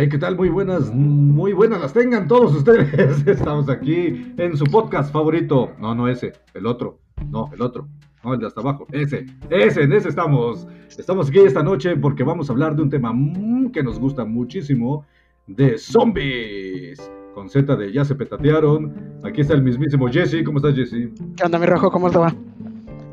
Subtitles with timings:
[0.00, 0.36] Hey, ¿qué tal?
[0.36, 2.94] Muy buenas, muy buenas las tengan todos ustedes.
[3.26, 5.72] Estamos aquí en su podcast favorito.
[5.80, 7.00] No, no ese, el otro.
[7.28, 7.88] No, el otro.
[8.22, 8.86] No, el de hasta abajo.
[8.92, 10.68] Ese, ese, en ese estamos.
[10.96, 14.24] Estamos aquí esta noche porque vamos a hablar de un tema mm, que nos gusta
[14.24, 15.04] muchísimo,
[15.48, 17.10] de zombies.
[17.34, 19.18] Con Z de ya se petatearon.
[19.24, 20.44] Aquí está el mismísimo Jesse.
[20.44, 21.10] ¿Cómo estás, Jesse?
[21.36, 21.90] ¿Qué onda, mi rojo?
[21.90, 22.32] ¿Cómo te va?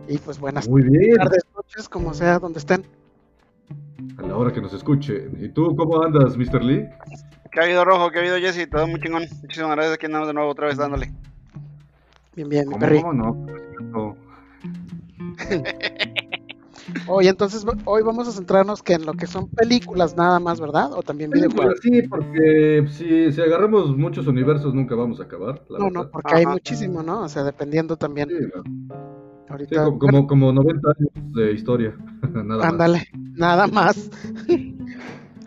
[0.07, 1.15] Y pues buenas Muy bien.
[1.15, 2.83] tardes, noches, como sea, donde estén.
[4.17, 5.37] A la hora que nos escuchen.
[5.41, 6.63] ¿Y tú cómo andas, Mr.
[6.63, 6.85] Lee?
[7.51, 8.11] ¿Qué ha habido Rojo?
[8.11, 8.69] ¿Qué ha habido Jesse?
[8.69, 9.23] Todo muy chingón.
[9.41, 9.95] Muchísimas gracias.
[9.95, 11.11] Aquí andamos de nuevo otra vez dándole.
[12.35, 13.01] Bien, bien, mi ¿Cómo, perri.
[13.01, 13.45] cómo no?
[13.91, 14.15] No.
[17.07, 20.91] Oye, entonces hoy vamos a centrarnos que en lo que son películas nada más, ¿verdad?
[20.93, 21.79] O también videojuegos.
[21.81, 25.63] Sí, porque si, si agarramos muchos universos nunca vamos a acabar.
[25.69, 26.03] la No, verdad.
[26.03, 27.21] no, porque hay muchísimo, ¿no?
[27.21, 28.29] O sea, dependiendo también.
[28.29, 28.63] Sí, no.
[29.49, 31.95] Ahorita, como, como, como 90 años de historia.
[32.33, 32.65] Nada más.
[32.65, 34.09] ándale, nada más.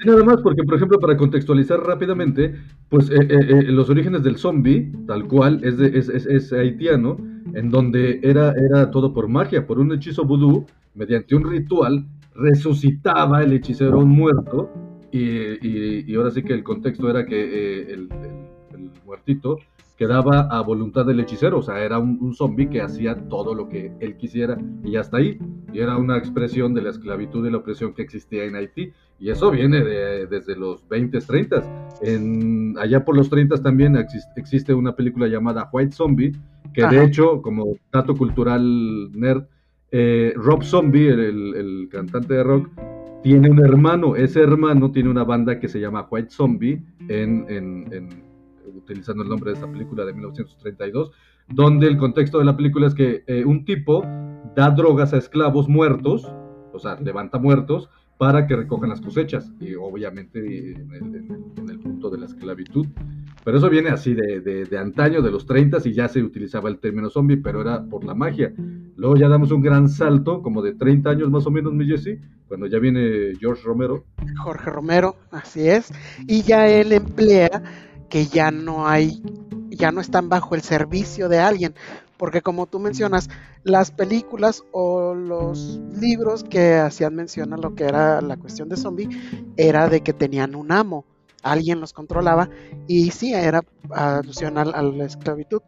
[0.05, 2.55] Nada más porque, por ejemplo, para contextualizar rápidamente,
[2.89, 6.53] pues eh, eh, eh, los orígenes del zombie, tal cual, es, de- es, es- es
[6.53, 7.17] haitiano,
[7.55, 13.43] en donde era, era todo por magia, por un hechizo vudú, mediante un ritual, resucitaba
[13.43, 14.71] el hechicero muerto,
[15.11, 15.19] y,
[15.67, 19.59] y- y ahora sí que el contexto era que eh, el, el- el muertito
[19.99, 23.69] quedaba a voluntad del hechicero, o sea, era un, un zombie que hacía todo lo
[23.69, 25.39] que él quisiera, y hasta ahí,
[25.73, 28.93] y era una expresión de la esclavitud y la opresión que existía en Haití.
[29.19, 31.65] Y eso viene de- desde los 20s, 30s.
[32.03, 36.33] En, allá por los 30s también exis- existe una película llamada White Zombie,
[36.73, 37.03] que de Ajá.
[37.03, 39.43] hecho, como dato cultural nerd,
[39.91, 42.71] eh, Rob Zombie, el, el- el cantante de rock,
[43.25, 44.15] tiene un hermano.
[44.15, 48.28] Ese hermano tiene una banda que se llama White Zombie, en, en- en-
[48.75, 51.11] utilizando el nombre de esa película de 1932,
[51.49, 54.03] donde el contexto de la película es que eh, un tipo
[54.55, 56.27] da drogas a esclavos muertos,
[56.73, 57.89] o sea, levanta muertos,
[58.19, 60.41] para que recojan las cosechas, y obviamente
[60.73, 61.15] en el,
[61.57, 62.87] en el- punto de la esclavitud.
[63.45, 66.69] Pero eso viene así de, de- de antaño, de los 30 y ya se utilizaba
[66.69, 68.53] el término zombie, pero era por la magia.
[68.97, 72.19] Luego ya damos un gran salto, como de 30 años más o menos, mi Jesse,
[72.49, 74.05] cuando ya viene George Romero.
[74.43, 75.93] Jorge Romero, así es.
[76.27, 77.63] Y ya él emplea
[78.09, 79.23] que ya no hay,
[79.71, 81.75] ya no están bajo el servicio de alguien.
[82.17, 83.29] Porque como tú mencionas,
[83.63, 88.77] las películas o los libros que hacían mención a lo que era la cuestión de
[88.77, 89.09] zombie,
[89.57, 91.05] era de que tenían un amo,
[91.43, 92.51] alguien los controlaba,
[92.89, 95.63] y sí, era alusión al- a, la esclavitud.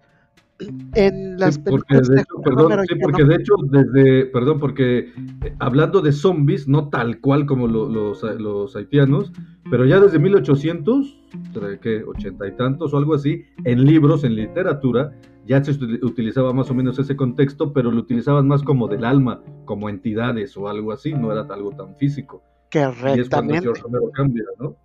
[0.94, 3.28] En las Sí, porque películas de hecho, perdón, Romero sí, porque no.
[3.28, 8.22] de hecho, desde, perdón, porque eh, hablando de zombies, no tal cual como lo- los,
[8.40, 9.32] los haitianos,
[9.70, 11.18] pero ya desde 1800,
[11.52, 15.12] ¿será que 80 y tantos o algo así, en libros, en literatura,
[15.46, 19.04] ya se util- utilizaba más o menos ese contexto, pero lo utilizaban más como del
[19.04, 22.42] alma, como entidades o algo así, no era algo tan físico.
[22.72, 23.60] Y es cuando Correctamente.
[23.62, 24.76] George Romero cambia, ¿no?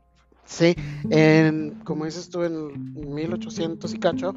[0.45, 0.75] Sí,
[1.09, 4.33] en, como dices tú, en 1800 y cacho,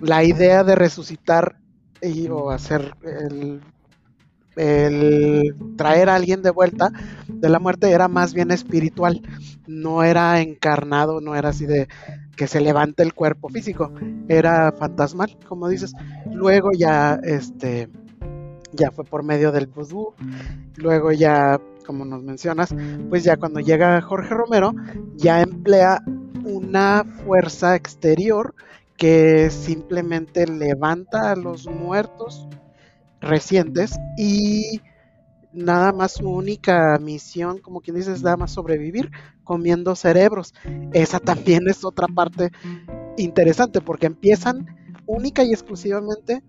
[0.00, 1.56] la idea de resucitar
[2.00, 3.60] y, o hacer el,
[4.56, 6.92] el traer a alguien de vuelta
[7.28, 9.22] de la muerte era más bien espiritual,
[9.66, 11.88] no era encarnado, no era así de
[12.36, 13.92] que se levante el cuerpo físico,
[14.28, 15.92] era fantasmal, como dices.
[16.32, 17.88] Luego ya, este,
[18.72, 20.14] ya fue por medio del vudú,
[20.76, 22.74] luego ya, como nos mencionas,
[23.08, 24.74] pues ya cuando llega Jorge Romero,
[25.16, 26.02] ya emplea
[26.44, 28.54] una fuerza exterior
[28.98, 32.48] que simplemente levanta a los muertos
[33.20, 34.82] recientes y
[35.52, 39.10] nada más su única misión, como quien dice, es nada más sobrevivir
[39.44, 40.52] comiendo cerebros.
[40.92, 42.50] Esa también es otra parte
[43.16, 44.66] interesante porque empiezan
[45.06, 46.42] única y exclusivamente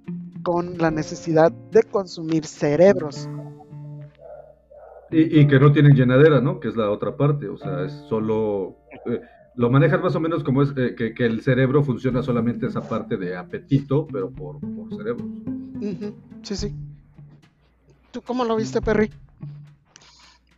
[0.44, 3.30] con la necesidad de consumir cerebros.
[5.12, 6.60] Y, que no tienen llenadera, ¿no?
[6.60, 8.76] Que es la otra parte, o sea, es solo...
[9.08, 9.20] eh,
[9.60, 12.88] lo manejan más o menos como es eh, que, que el cerebro funciona solamente esa
[12.88, 15.28] parte de apetito, pero por, por cerebros.
[16.44, 16.74] Sí, sí.
[18.12, 19.12] ¿Tú cómo lo viste, Perry?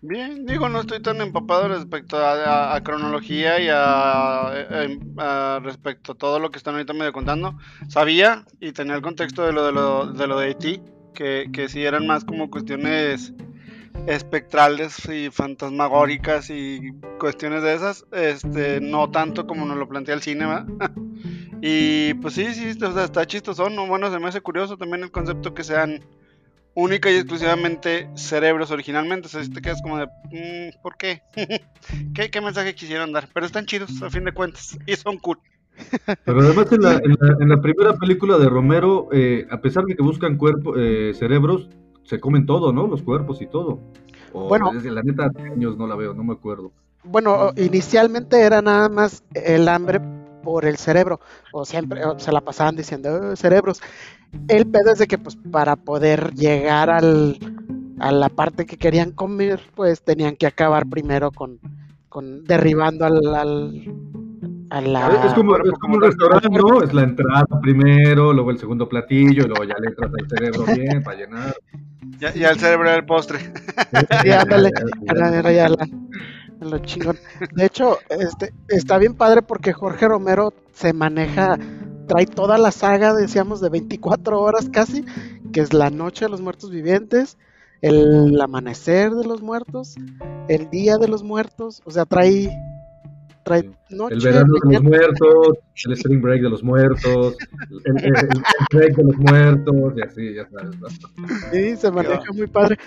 [0.03, 4.88] Bien, digo, no estoy tan empapado respecto a, a- a cronología y a, a-
[5.18, 7.56] a- respecto a todo lo que están ahorita medio contando.
[7.88, 10.80] Sabía y tenía el contexto de lo de, lo, de, lo de Haití,
[11.15, 13.33] que, que sí eran más como cuestiones
[14.08, 20.22] espectrales y fantasmagóricas y cuestiones de esas, este, no tanto como nos lo plantea el
[20.22, 20.46] cine,
[21.62, 23.88] y pues sí, sí, o sea, está chistoso, ¿no?
[23.88, 26.04] Bueno, se me hace curioso también el concepto que sean
[26.74, 29.28] única y exclusivamente cerebros originalmente.
[29.28, 31.22] O sea, si te quedas como de, mm, ¿por qué?
[32.16, 32.30] qué?
[32.30, 33.30] ¿Qué mensaje quisieron dar?
[33.34, 35.40] Pero están chidos, a fin de cuentas, y son cool.
[36.26, 39.86] Pero además en la, en la, en la primera película de Romero, eh, a pesar
[39.86, 41.70] de que buscan cuerpo, eh, cerebros,
[42.12, 42.88] se comen todo, ¿no?
[42.88, 43.80] Los cuerpos y todo.
[44.34, 44.69] O, Bueno.
[44.75, 46.72] es que la neta, hace años no la veo, no me acuerdo.
[47.06, 50.00] bueno, inicialmente era nada más el hambre
[50.44, 51.19] por el cerebro,
[51.54, 53.81] o siempre se la pasaban diciendo "Oh, cerebros.
[54.48, 57.38] El pedo es de que pues para poder llegar al,
[58.00, 61.60] a la parte que querían comer, pues tenían que acabar primero con,
[62.10, 63.94] con derribando al, al-
[64.71, 65.25] a la...
[65.25, 66.81] Es como, es como un restaurante, ¿no?
[66.81, 70.65] Es la entrada primero, luego el segundo platillo, y luego ya le entras al cerebro
[70.65, 71.56] bien para llenar.
[72.19, 73.39] Ya, ya el cerebro era el postre.
[74.23, 75.88] Era, era ya la-
[76.62, 77.18] lo chingón.
[77.53, 81.57] De hecho, este, está bien padre porque Jorge Romero se maneja,
[82.07, 85.03] trae toda la saga, decíamos, de 24 horas casi,
[85.51, 87.38] que es la noche de los muertos vivientes,
[87.81, 89.95] el amanecer de los muertos,
[90.47, 92.51] el día de los muertos, o sea, trae,
[93.44, 97.36] trae noche, El verano de los muertos, el spring break de los muertos,
[97.86, 100.78] el, el- el- el break de los muertos, y así, ya sabes.
[100.80, 100.88] ¿no?
[101.52, 102.78] Sí, se maneja muy padre.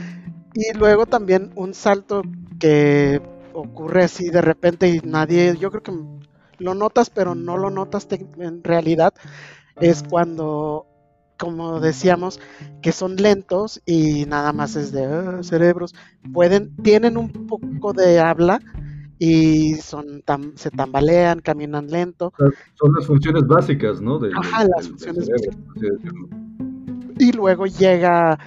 [0.54, 2.22] Y luego también un salto
[2.58, 3.20] que
[3.52, 5.92] ocurre así de repente y nadie, yo creo que
[6.58, 8.06] lo notas, pero no lo notas
[8.38, 9.12] en realidad,
[9.80, 10.86] es cuando,
[11.38, 12.40] como decíamos,
[12.82, 15.94] que son lentos y nada más es de "Ah, cerebros.
[16.32, 18.60] Pueden, tienen un poco de habla
[19.18, 22.32] y son tam- se tambalean, caminan lento.
[22.74, 24.18] Son las funciones básicas, ¿no?
[24.18, 26.28] Del- Ajá, las del funciones decirlo.
[27.18, 28.38] y luego llega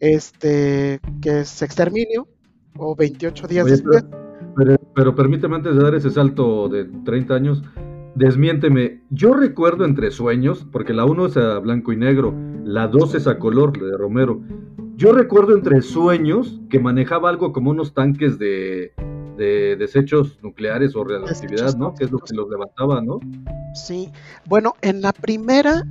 [0.00, 2.26] este que es exterminio
[2.76, 4.04] o 28 días Oye, después.
[4.56, 7.62] Pero, pero permíteme antes de dar ese salto de 30 años,
[8.14, 9.00] desmiénteme.
[9.10, 12.34] Yo recuerdo entre sueños, porque la 1 es a blanco y negro,
[12.64, 14.40] la 2 es a color, la de Romero.
[14.96, 18.92] Yo recuerdo entre sueños que manejaba algo como unos tanques de,
[19.42, 21.94] de desechos nucleares o radioactividad, ¿no?
[21.94, 23.20] Que es lo que los levantaba, ¿no?
[23.74, 24.10] Sí.
[24.46, 25.82] Bueno, en la primera,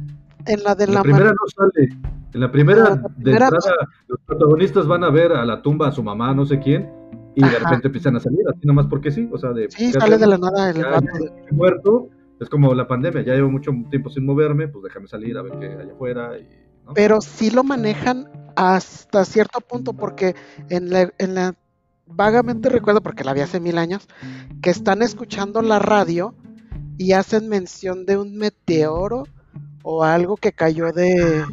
[0.46, 1.90] en la de la, la primera no sale.
[2.34, 3.76] En la primera, la de primera entrada,
[4.08, 6.90] los protagonistas van a ver a la tumba a su mamá, no sé quién,
[7.36, 9.70] y de repente empiezan a salir, así nomás porque sí, o sea, de...
[9.70, 12.08] Sí, ¿qué sale de la nada el de- muerto,
[12.40, 15.60] es como la pandemia, ya llevo mucho tiempo sin moverme, pues déjame salir a ver
[15.60, 16.48] qué hay afuera y...
[16.86, 16.94] ¿no?
[16.94, 20.36] Pero sí lo manejan hasta cierto punto porque
[20.70, 21.54] en la, en la
[22.14, 24.08] vagamente recuerdo porque la vi hace mil años
[24.62, 26.34] que están escuchando la radio
[26.98, 29.24] y hacen mención de un meteoro
[29.84, 31.44] o algo que cayó de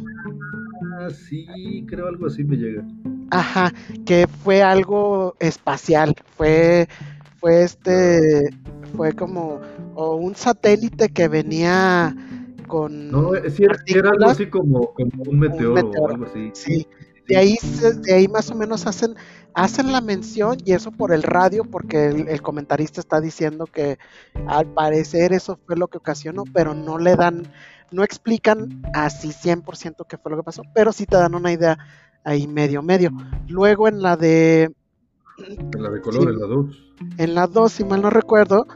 [0.99, 2.83] Ah, sí, creo algo así me llega.
[3.31, 3.73] Ajá,
[4.05, 6.89] que fue algo espacial, fue,
[7.39, 8.49] fue este,
[8.97, 9.61] fue como,
[9.95, 12.13] o un satélite que venía
[12.67, 16.51] con, No, sí, era, algo así como, como un meteoro, meteoro, o algo así.
[16.53, 16.87] sí,
[17.29, 17.55] de ahí,
[18.03, 19.15] de ahí más o menos hacen,
[19.53, 23.97] hacen la mención y eso por el radio, porque el, el comentarista está diciendo que
[24.47, 27.43] al parecer eso fue lo que ocasionó, pero no le dan,
[27.91, 31.77] no explican así 100% qué fue lo que pasó, pero sí te dan una idea
[32.23, 33.11] ahí medio medio.
[33.47, 34.71] Luego en la de
[35.71, 36.29] En la de color, Sí.
[36.29, 36.93] en la 2.
[37.17, 38.67] En la 2, si mal no recuerdo,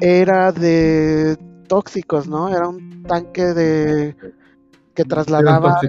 [0.00, 1.36] era de
[1.68, 2.48] tóxicos, ¿no?
[2.48, 4.16] Era un tanque de
[4.94, 5.88] que trasladaba, de,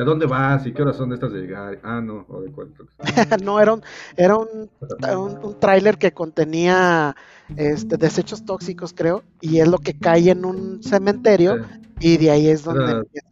[0.00, 1.78] ¿a dónde vas y qué horas son estas de llegar?
[1.82, 2.72] Ah, no, o de cuál.
[3.44, 3.82] no era un,
[4.16, 4.70] era un,
[5.16, 7.14] un, un tráiler que contenía
[7.56, 11.58] este desechos tóxicos, creo, y es lo que cae en un cementerio
[12.00, 13.26] y de ahí es donde Era- empieza.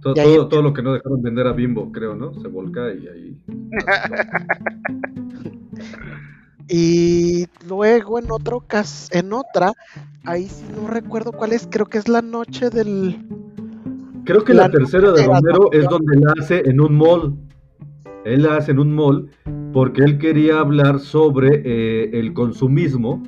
[0.00, 2.34] Todo, ahí todo, todo lo que no dejaron vender a Bimbo, creo, ¿no?
[2.40, 3.40] Se volca y ahí.
[6.68, 9.72] Y luego en otro cas en otra,
[10.24, 13.18] ahí sí no recuerdo cuál es, creo que es la noche del
[14.24, 17.34] Creo que La la, tercera de la Romero es donde la hace en un mall.
[18.24, 19.30] Él la hace en un mall
[19.72, 23.22] porque él quería hablar sobre eh, el consumismo,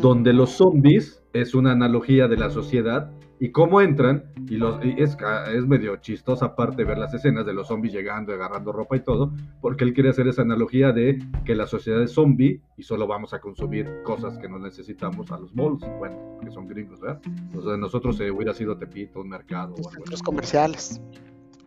[0.00, 3.10] donde los zombies es una analogía de la sociedad
[3.40, 4.24] y cómo entran.
[4.48, 7.92] Y, los, y es, ca- es medio chistosa aparte ver las escenas de los zombies
[7.94, 12.02] llegando, agarrando ropa y todo, porque él quiere hacer esa analogía de que la sociedad
[12.02, 15.80] es zombie y solo vamos a consumir cosas que no necesitamos a los malls.
[15.98, 17.20] Bueno, que son gringos, ¿verdad?
[17.62, 19.96] Sea, nosotros eh, hubiera sido Tepito, un mercado o algo así.
[19.96, 21.00] centros comerciales.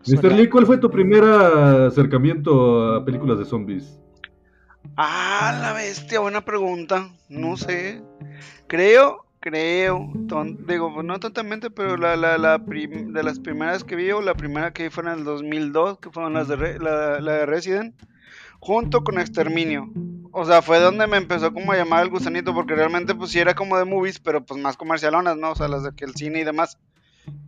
[0.05, 0.33] Mr.
[0.33, 3.99] Lee, ¿cuál fue tu primer acercamiento a películas de zombies?
[4.97, 7.09] Ah, la bestia, buena pregunta.
[7.29, 8.01] No sé.
[8.67, 14.09] Creo, creo, ton- digo, no totalmente, pero la, la, la de las primeras que vi,
[14.11, 17.19] o la primera que vi fue en el 2002, que fueron las de Re- la
[17.33, 17.93] de Resident,
[18.59, 19.89] junto con Exterminio.
[20.31, 23.39] O sea, fue donde me empezó como a llamar el gusanito, porque realmente pues sí
[23.39, 25.51] era como de movies, pero pues más comercialonas, ¿no?
[25.51, 26.77] O sea, las de que el cine y demás.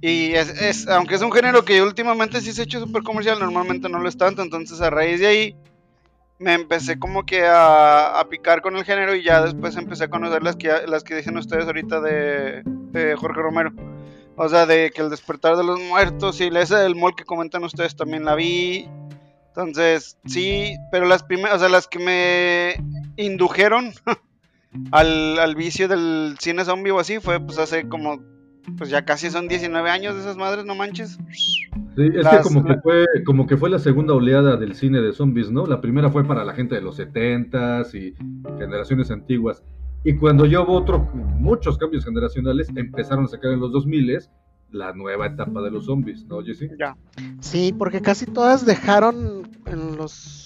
[0.02, 3.40] Y es, es, aunque es un género que últimamente sí se ha hecho súper comercial,
[3.40, 5.56] normalmente no lo es tanto, entonces a raíz de ahí
[6.40, 10.10] me empecé como que a, a picar con el género y ya después empecé a
[10.10, 13.72] conocer las que, las que dicen ustedes ahorita de, de Jorge Romero.
[14.38, 17.64] O sea, de que el despertar de los muertos y esa del mall que comentan
[17.64, 18.90] ustedes también la vi.
[19.48, 22.76] Entonces, sí, pero las primeras, o sea, las que me
[23.16, 23.94] indujeron
[24.92, 28.20] al, al vicio del cine zombie o así fue pues hace como,
[28.78, 31.18] pues ya casi son 19 años de esas madres, no manches.
[31.96, 35.00] Sí, es Las- que como que fue como que fue la segunda oleada del cine
[35.02, 35.66] de zombies, ¿no?
[35.66, 38.14] La primera fue para la gente de los 70s y
[38.58, 39.64] generaciones antiguas.
[40.04, 44.30] Y cuando ya hubo otro, muchos cambios generacionales, empezaron a sacar en los 2000s
[44.72, 46.70] la nueva etapa de los zombies, ¿no, Jesse?
[46.78, 46.96] Ya.
[47.40, 50.45] Sí, porque casi todas dejaron en los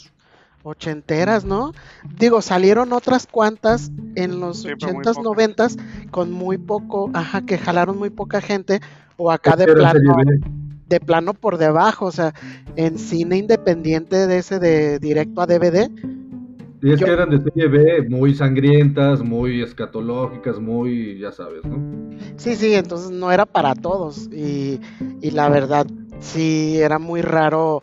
[0.70, 1.74] ochenteras, ¿no?
[2.18, 5.78] Digo, salieron otras cuantas en los Sí, ochentas, noventas,
[6.12, 8.80] con muy poco, ajá, que jalaron muy poca gente,
[9.18, 10.16] o acá de plano,
[10.88, 12.34] de plano por debajo, o sea,
[12.76, 15.90] en cine independiente de ese de directo a DVD,
[16.82, 21.66] Y es Yo- que eran de serie B, muy sangrientas, muy escatológicas, muy, ya sabes,
[21.66, 21.78] ¿no?
[22.38, 24.30] Sí, sí, entonces no era para todos.
[24.32, 24.80] Y,
[25.22, 25.86] y la verdad,
[26.20, 27.82] sí, era muy raro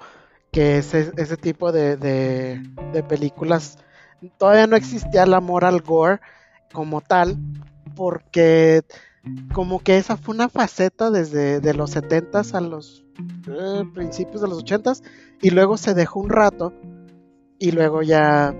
[0.57, 3.77] que ese, tipo de, de- películas,
[4.39, 6.19] todavía no existía el amor al gore
[6.73, 7.37] como tal,
[7.95, 8.83] porque
[9.53, 13.05] como que esa fue una faceta desde de los 70s a los
[13.49, 15.03] eh, principios de los 80s,
[15.43, 16.73] y luego se dejó un rato,
[17.59, 18.55] y luego ya,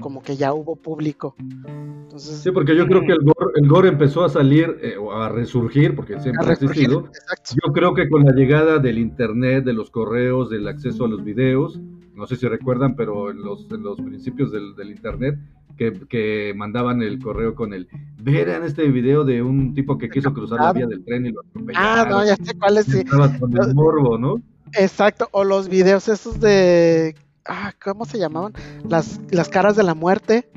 [0.00, 1.34] como que ya hubo público.
[1.38, 5.12] Entonces, Sí, porque yo creo que el gore, el gore empezó a salir eh, o
[5.12, 7.00] a resurgir, porque siempre ha existido.
[7.06, 7.54] exacto.
[7.66, 11.22] Yo creo que con la llegada del internet, de los correos, del acceso a los
[11.24, 11.80] videos,
[12.14, 15.38] no sé si recuerdan, pero en los, en los principios del, del internet,
[15.76, 17.86] que, que mandaban el correo con el,
[18.20, 21.42] verán este video de un tipo que quiso cruzar la vía del tren y lo
[21.42, 22.08] Ah, atropellaron.
[22.10, 22.98] no, ya sé cuál es, sí.
[22.98, 24.42] Estaba con el morbo, ¿no?
[24.72, 27.14] Exacto, o los videos esos de...
[27.48, 28.52] Ah, ¿cómo se llamaban?
[28.86, 30.50] Las, las caras de la muerte.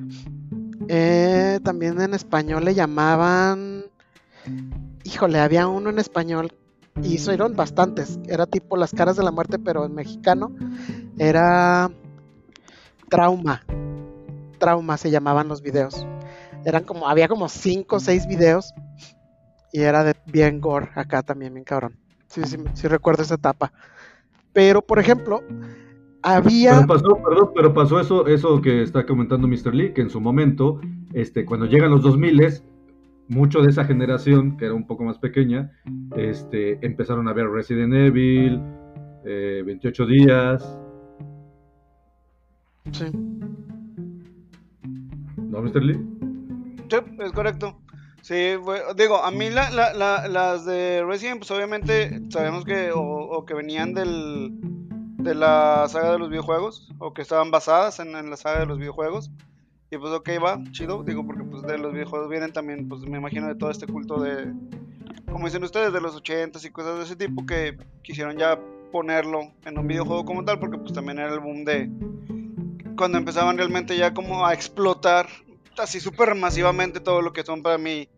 [0.90, 3.86] Eh, también en español le llamaban...
[5.06, 6.52] Híjole, había uno en español
[7.02, 8.20] y fueron bastantes.
[8.28, 10.54] Era tipo las caras de la muerte, pero en mexicano.
[11.18, 11.90] Era...
[13.10, 13.64] Trauma.
[14.60, 16.06] Trauma se llamaban los videos.
[16.66, 18.74] Eran como, había como cinco o seis videos.
[19.72, 21.98] Y era de bien gore acá también, bien cabrón.
[22.28, 23.72] Sí, sí, sí recuerdo esa etapa.
[24.52, 25.42] Pero, por ejemplo,
[26.24, 26.75] había...
[26.75, 29.74] Pero pasó, perdón, pero pasó eso, eso que está comentando Mr.
[29.74, 30.80] Lee, que en su momento,
[31.13, 32.62] este, cuando llegan los 2000
[33.28, 35.72] mucho de esa generación, que era un poco más pequeña,
[36.18, 38.62] este, empezaron a ver Resident Evil,
[39.25, 40.78] eh, 28 días,
[42.92, 43.06] Sí.
[45.38, 45.84] ¿no, Mr.
[45.84, 46.00] Lee?
[46.90, 47.78] Sí, es correcto.
[48.22, 48.36] Sí,
[48.98, 53.46] digo, a mí la- la- la- las de Resident, pues obviamente sabemos que o, o
[53.46, 54.51] que venían del,
[55.24, 58.66] de la saga de los videojuegos, o que estaban basadas en, en la saga de
[58.66, 59.32] los videojuegos.
[59.90, 63.18] Y pues ok, va, chido, digo, porque pues de los videojuegos vienen también, pues me
[63.18, 64.54] imagino de todo este culto de,
[65.30, 68.58] como dicen ustedes, de los 80s y cosas de ese tipo que quisieron ya
[68.92, 71.90] ponerlo en un videojuego como tal, porque pues también era el boom de
[72.96, 75.28] cuando empezaban realmente ya como a explotar
[75.78, 78.10] así súper masivamente todo lo que son para mí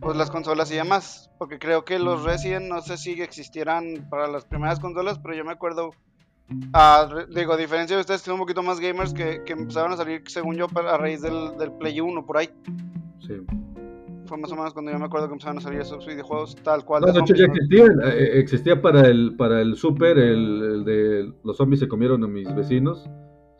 [0.00, 4.28] pues las consolas y demás porque creo que los Resident no sé si existieran para
[4.28, 5.90] las primeras consolas pero yo me acuerdo
[7.08, 9.92] re- digo a diferencia de ustedes que son un poquito más gamers que, que empezaron
[9.92, 12.50] a salir según yo a raíz del, del Play 1 por ahí.
[13.20, 13.34] Sí.
[14.26, 16.84] fue más o menos cuando yo me acuerdo que empezaron a salir esos videojuegos tal
[16.84, 17.02] cual.
[17.02, 20.84] No, de de hecho ya existía, eh, existía para el, para el Super, el, el
[20.84, 23.08] de los zombies se comieron a mis vecinos,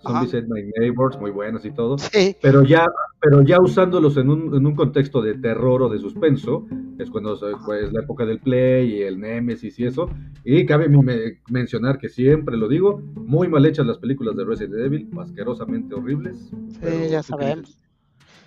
[0.03, 0.35] Zombies.
[0.35, 1.99] Ate My Neighbors, muy buenos y todo.
[1.99, 2.87] Sí, Pero ya,
[3.21, 6.67] pero ya usándolos en un, en un contexto de terror o de suspenso,
[6.99, 10.09] es cuando se- pues, la época del Play y el Nemesis y eso.
[10.45, 14.75] Y cabe me- mencionar que siempre lo digo, muy mal hechas las películas de Resident
[14.87, 16.51] Evil, asquerosamente horribles.
[16.81, 17.77] pero- ya sabemos.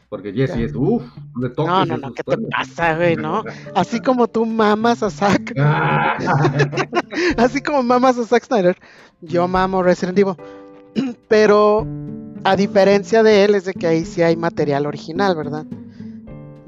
[0.10, 1.02] Porque Jesse es, uff,
[1.42, 3.44] le toques No, no, no, ¿qué te pasa, güey, no?
[3.76, 6.18] Así como tú mamas a Zack, Ah.
[7.38, 8.78] así como mamas a Zack Snyder,
[9.22, 10.36] yo mamo Resident Evil.
[11.28, 11.88] Pero
[12.44, 15.66] a diferencia de él es de que ahí sí hay material original, ¿verdad?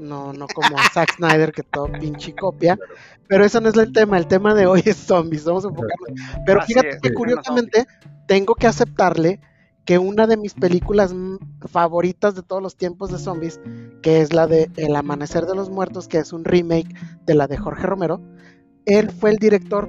[0.00, 2.78] No, no como Zack Snyder que todo pinche copia.
[3.28, 6.10] Pero eso no es el tema, el tema de hoy es zombies, vamos a enfocarnos.
[6.44, 7.86] Pero Así fíjate es, que curiosamente
[8.26, 9.40] tengo que aceptarle
[9.84, 11.36] que una de mis películas mm,
[11.68, 13.60] favoritas de todos los tiempos de zombies,
[14.02, 16.92] que es la de El Amanecer de los Muertos, que es un remake
[17.24, 18.20] de la de Jorge Romero,
[18.84, 19.88] él fue el director.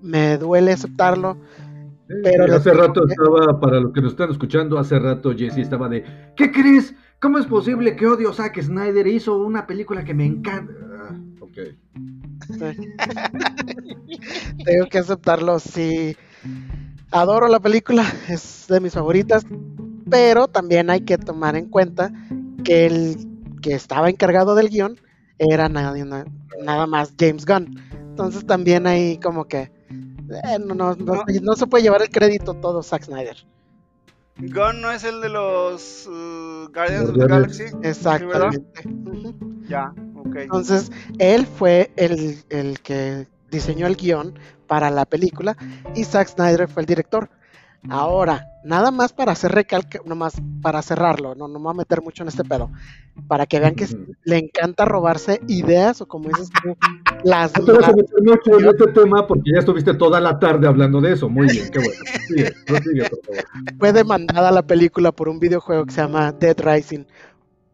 [0.00, 1.36] Me duele aceptarlo.
[2.22, 5.58] Pero Sí, les hace rato estaba, para los que nos están escuchando, hace rato Jesse
[5.58, 6.04] estaba de,
[6.36, 6.94] ¿qué crees?
[7.20, 9.06] ¿Cómo es posible que odio a Zack Snyder?
[9.06, 10.72] Hizo una película que me encanta.
[11.08, 11.58] Ah, ok.
[14.64, 16.16] Tengo que aceptarlo, sí.
[17.10, 19.44] Adoro la película, es de mis favoritas,
[20.10, 22.10] pero también hay que tomar en cuenta
[22.64, 23.16] que el
[23.60, 24.98] que estaba encargado del guion
[25.38, 26.24] era nada, na-
[26.64, 27.78] nada más James Gunn.
[28.10, 29.70] Entonces también hay como que
[30.38, 31.24] eh, no, no, no- No.
[31.42, 33.36] no se puede llevar el crédito todo Zack Snyder.
[34.38, 37.58] Gunn no es el de los uh, Guardians of the Guardianes.
[37.58, 37.76] Galaxy.
[37.86, 38.82] Exactamente.
[39.68, 40.36] Ya, ok.
[40.36, 45.56] Entonces, él fue el, el que diseñó el guion para la película
[45.94, 47.28] y Zack Snyder fue el director.
[47.88, 52.00] Ahora, nada más para hacer recalque, nomás para cerrarlo, no, no me voy a meter
[52.00, 52.70] mucho en este pedo,
[53.26, 53.88] para que vean que
[54.22, 56.76] le encanta robarse ideas o como dices tú,
[57.24, 57.56] las...
[57.58, 60.68] No te vas a meter mucho en este tema porque ya estuviste toda la tarde
[60.68, 61.28] hablando de eso.
[61.28, 62.02] Muy bien, qué bueno.
[62.28, 63.44] Sigue, prosigue, por favor.
[63.78, 67.04] fue demandada la película por un videojuego que se llama Dead Rising.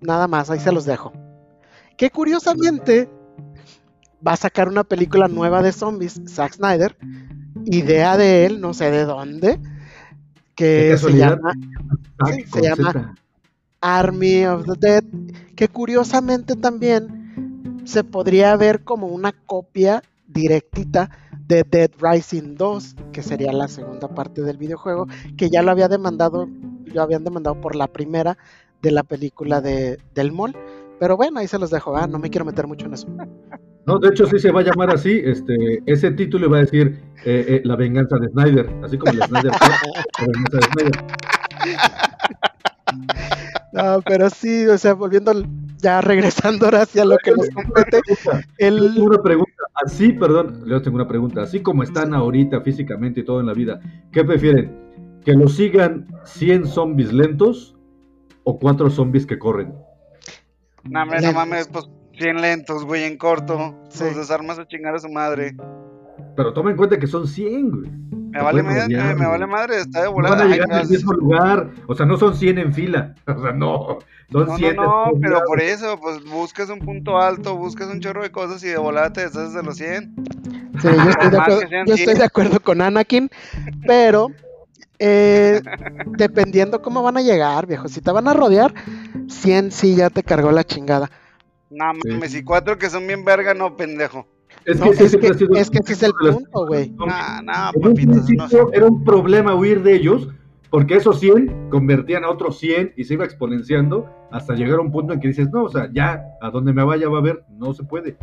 [0.01, 1.13] Nada más, ahí se los dejo.
[1.99, 3.11] Que curiosamente
[4.27, 6.97] va a sacar una película nueva de zombies, Zack Snyder,
[7.67, 9.61] idea de él, no sé de dónde,
[10.59, 11.53] que se llama
[12.27, 13.15] Sí, se llama-.
[13.81, 15.05] Army of the Dead,
[15.55, 21.11] que curiosamente también se podría ver como una copia directita
[21.47, 25.89] de Dead Rising 2, que sería la segunda parte del videojuego, que ya lo había
[25.89, 26.49] demandado,
[26.87, 28.37] lo habían demandado por la primera
[28.83, 30.57] de la película de, del mall.
[30.99, 32.09] Pero bueno, ahí se los dejo, ¿ah?
[32.09, 33.07] no me quiero meter mucho en eso.
[33.89, 35.23] No, de hecho sí se va a llamar así.
[35.25, 39.23] Este, ese título va a decir eh, eh, La venganza de Snyder, así como el
[39.23, 41.05] Snyder La venganza de Snyder.
[43.73, 45.33] No, pero sí, o sea, volviendo
[45.79, 49.53] ya regresando ahora hacia lo que nos compete, Yo el, tengo una pregunta,
[49.83, 53.55] así, perdón, yo tengo una pregunta, así como están ahorita físicamente y todo en la
[53.55, 53.81] vida,
[54.13, 55.19] ¿qué prefieren?
[55.25, 57.77] ¿Que los sigan 100 zombies lentos
[58.45, 59.75] o 4 zombies que corren?
[60.85, 61.89] No, hombre, no mames, pues
[62.19, 63.75] 100 lentos, güey, en corto.
[63.91, 64.05] Sí.
[64.05, 65.57] Los desarmas a chingar a su madre.
[66.37, 67.91] Pero toma en cuenta que son 100, güey.
[68.31, 70.37] Me vale, madre, rodear, me vale madre, está de No volada.
[70.37, 73.53] van a al no, mismo lugar, o sea, no son 100 en fila, o sea,
[73.53, 73.99] no,
[74.31, 78.01] son No, 100 no, no, pero por eso, pues buscas un punto alto, buscas un
[78.01, 80.15] chorro de cosas y de volada te deshaces de los 100.
[80.81, 82.19] Sí, yo estoy, de acuerdo, yo estoy 100.
[82.19, 83.31] de acuerdo con Anakin,
[83.87, 84.29] pero
[84.99, 85.63] eh,
[86.07, 87.89] dependiendo cómo van a llegar, viejo.
[87.89, 88.75] Si te van a rodear,
[89.29, 91.11] 100 sí ya te cargó la chingada.
[91.71, 92.09] No Sí.
[92.11, 94.27] mames, y cuatro que son bien verga, no, pendejo.
[94.65, 96.91] Es que ese es, siempre que, ha sido es que ese es el punto, güey.
[96.91, 98.59] No, no, papitos, no sé.
[98.73, 100.29] era un problema huir de ellos,
[100.71, 104.91] porque esos 100 convertían a otros 100 y se iba exponenciando hasta llegar a un
[104.93, 107.45] punto en que dices, no, o sea, ya, a donde me vaya va a haber,
[107.51, 108.17] no se puede.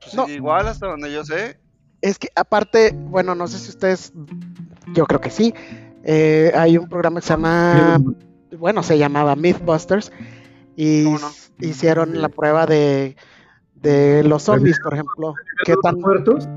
[0.00, 0.28] Pues no.
[0.28, 1.58] Igual hasta donde yo sé.
[2.02, 4.12] Es que aparte, bueno, no sé si ustedes,
[4.94, 5.54] yo creo que sí.
[6.04, 7.98] eh, hay un programa que se llama,
[8.56, 10.12] bueno, se llamaba Mythbusters
[10.76, 11.28] y ¿Cómo no?
[11.60, 13.16] Hicieron la prueba de,
[13.74, 15.34] de los zombies, por ejemplo.
[15.64, 16.48] ¿Qué ¿Los tan, muertos?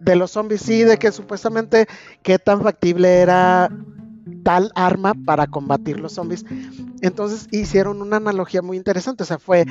[0.00, 1.86] de los zombies, sí, de que supuestamente
[2.22, 3.70] qué tan factible era
[4.44, 6.44] tal arma para combatir los zombies.
[7.00, 9.66] Entonces hicieron una analogía muy interesante, o sea, fue,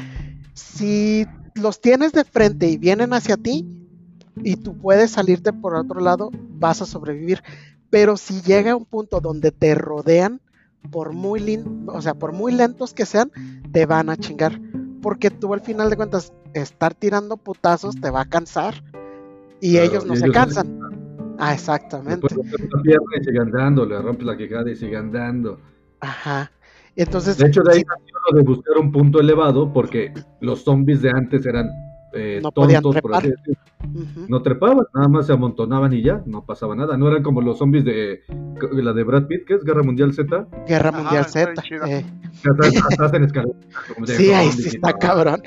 [0.53, 1.25] si
[1.55, 3.65] los tienes de frente y vienen hacia ti
[4.43, 7.41] y tú puedes salirte por otro lado, vas a sobrevivir.
[7.89, 10.41] Pero si llega un punto donde te rodean,
[10.89, 13.31] por muy lin- o sea, por muy lentos que sean,
[13.71, 14.59] te van a chingar.
[15.01, 18.75] Porque tú al final de cuentas, estar tirando putazos te va a cansar.
[19.61, 20.79] Y Claro, ellos no y se ellos- cansan.
[21.39, 22.27] Ah, exactamente.
[22.35, 25.59] La pierna y sigue andando, le rompes la quejada y sigue andando.
[25.99, 26.51] Ajá.
[26.95, 30.63] Entonces, De hecho, de ahí sí, nació lo de buscar un punto elevado, porque los
[30.63, 31.69] zombies de antes eran
[32.13, 33.33] eh, No podían tontos, por así
[33.83, 36.97] ujú, No trepaban, nada más se amontonaban y ya, no pasaba nada.
[36.97, 38.21] No eran como los zombies de
[38.71, 41.53] la de Brad Pitt, que es Guerra Mundial Z, Guerra Mundial Z.
[41.87, 42.05] eh.
[44.05, 44.97] Sí, ahí sí y está no.
[44.99, 45.41] cabrón.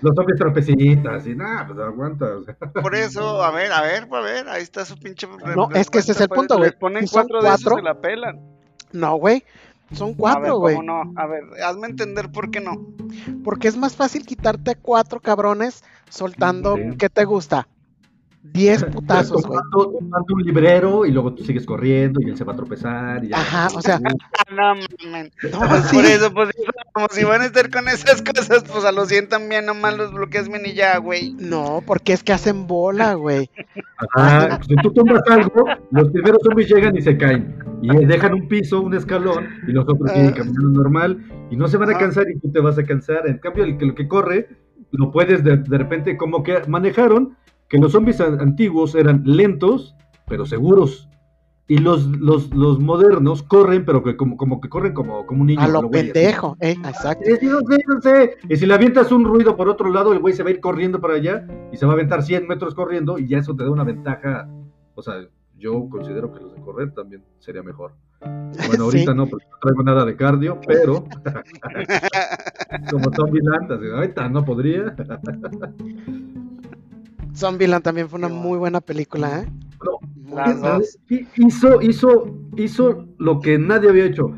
[0.00, 2.36] Los zombies tropecitas y nada, pues aguanta.
[2.36, 2.56] o sea.
[2.82, 5.26] Por eso, a ver, a ver, a ver, ahí está su pinche.
[5.56, 6.72] No, es que ese es el punto, güey.
[6.78, 8.40] Ponen son cuatro de esos cuatro, se la pelan.
[8.92, 9.44] No, güey.
[9.92, 10.76] Son cuatro, güey.
[10.76, 11.12] ¿cómo no?
[11.20, 12.86] A ver, hazme entender por qué no.
[13.44, 16.96] Porque es más fácil quitarte a cuatro cabrones soltando, Sí.
[16.98, 17.68] ¿qué te gusta?
[18.52, 19.58] Diez putazos, güey.
[19.72, 23.24] Tomando, tomando un librero y luego tú sigues corriendo y él se va a tropezar.
[23.24, 23.38] Y ya.
[23.38, 24.74] Ajá, o sea, Ah, no,
[25.10, 25.30] mamen.
[25.50, 25.96] no, Pues sí.
[25.96, 26.50] por eso, pues
[26.92, 30.12] como si van a estar con esas cosas, pues a los 100 también nomás los
[30.12, 31.32] bloqueas bien y ya, güey.
[31.38, 33.50] No, porque es que hacen bola, güey.
[34.14, 37.56] Ajá, si tú tomas algo, los primeros zombies llegan y se caen.
[37.82, 40.34] Y dejan un piso, un escalón, y los otros siguen Ah.
[40.36, 41.24] caminando normal.
[41.50, 42.00] Y no se van a Ajá.
[42.00, 43.26] cansar y tú te vas a cansar.
[43.26, 44.48] En cambio, el que, lo que corre,
[44.92, 47.36] lo puedes de, de repente, como que manejaron
[47.74, 49.96] que los zombies an- antiguos eran lentos,
[50.28, 51.08] pero seguros.
[51.66, 55.46] Y los, los, los modernos corren, pero que como, como que corren como, como un
[55.48, 55.60] niño.
[55.60, 57.24] A lo lo pendejo, eh, exacto.
[57.24, 58.36] Sí, sí, no sé, no sé.
[58.48, 60.60] Y si le avientas un ruido por otro lado, el güey se va a ir
[60.60, 63.64] corriendo para allá y se va a aventar 100 metros corriendo y ya eso te
[63.64, 64.46] da una ventaja.
[64.94, 65.14] O sea,
[65.58, 67.94] yo considero que los de correr también sería mejor.
[68.68, 69.16] Bueno, ahorita Sí.
[69.16, 71.04] no, porque no traigo nada de cardio, pero
[72.90, 74.94] como Tommy Lantas, ahorita no podría.
[77.34, 79.48] Zombieland también fue una muy buena película, ¿eh?
[79.84, 80.98] No, dos.
[81.36, 84.30] Hizo, hizo hizo lo que nadie había hecho.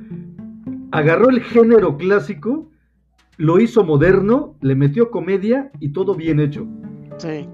[0.92, 2.70] Agarró el género clásico,
[3.36, 6.66] lo hizo moderno, le metió comedia y todo bien hecho.
[7.18, 7.48] Sí.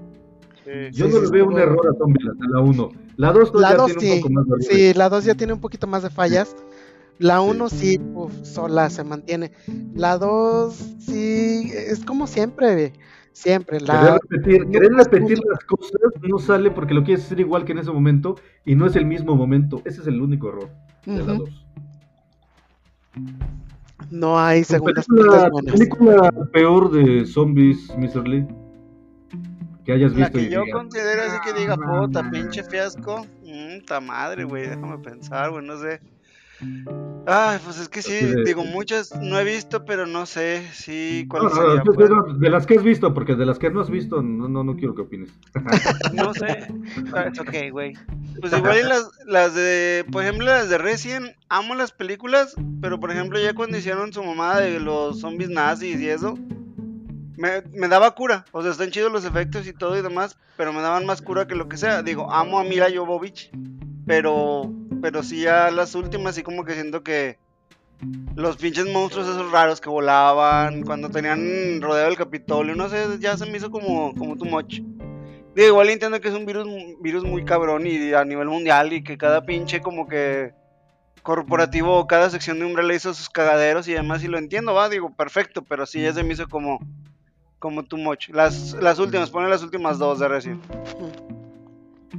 [0.93, 1.65] Yo Sí, no sí, le veo un bueno.
[1.65, 2.89] error a Zombieland, a la 1.
[3.17, 5.35] La 2 La todavía 2 tiene sí, un poco más de sí, la 2 ya
[5.35, 6.55] tiene un poquito más de fallas.
[7.19, 9.51] La 1 sí, uf, sola se mantiene.
[9.93, 12.93] La 2 sí, es como siempre,
[13.33, 13.77] siempre.
[13.79, 15.91] Querer La, repetir, no querer repetir las cosas
[16.21, 19.05] no sale porque lo quieres hacer igual que en ese momento y no es el
[19.05, 19.81] mismo momento.
[19.85, 20.69] Ese es el único error
[21.05, 21.65] de la Ujú, 2.
[24.11, 25.73] no hay segundas película, buenas.
[25.73, 28.27] película peor de zombies, Mr.
[28.27, 28.45] Lee,
[29.85, 33.25] que hayas La visto que y yo considero así que diga, "Ah, puta, pinche fiasco.
[33.43, 35.99] Mmm, ta madre, güey, déjame pensar, güey, no sé.
[37.25, 41.21] Ay, pues es que sí, de- digo, muchas no he visto, pero no sé, sí,
[41.23, 42.09] No, cuál no, sería, no, pues.
[42.09, 44.63] no, de las que has visto, porque de las que no has visto, no, no,
[44.65, 45.29] no quiero que opines.
[46.13, 46.67] No sé.
[47.13, 47.93] Ah, it's okay, güey.
[48.41, 52.99] Pues igual y las, las de, por ejemplo, las de Resident, amo las películas, pero
[52.99, 56.37] por ejemplo ya cuando hicieron su mamada de los zombies nazis y eso,
[57.37, 58.43] me, me daba cura.
[58.51, 61.47] O sea, están chidos los efectos y todo y demás, pero me daban más cura
[61.47, 62.03] que lo que sea.
[62.03, 63.49] Digo, amo a Mila Jovovich,
[64.05, 64.71] pero,
[65.03, 67.37] pero sí ya las últimas sí como que siento que
[68.37, 73.35] los pinches monstruos esos raros que volaban, cuando tenían rodeado el Capitolio, no sé, ya
[73.35, 74.79] se me hizo como, como too much.
[75.55, 76.65] Digo, igual entiendo que es un virus,
[77.01, 80.53] virus muy cabrón y a nivel mundial y que cada pinche como que
[81.21, 85.13] corporativo, cada sección de Umbrella hizo sus cagaderos y demás y lo entiendo, va, digo,
[85.13, 86.79] perfecto, pero sí ya se me hizo como,
[87.59, 88.29] como too much.
[88.29, 90.63] Las, las últimas, ponen las últimas dos de Resident.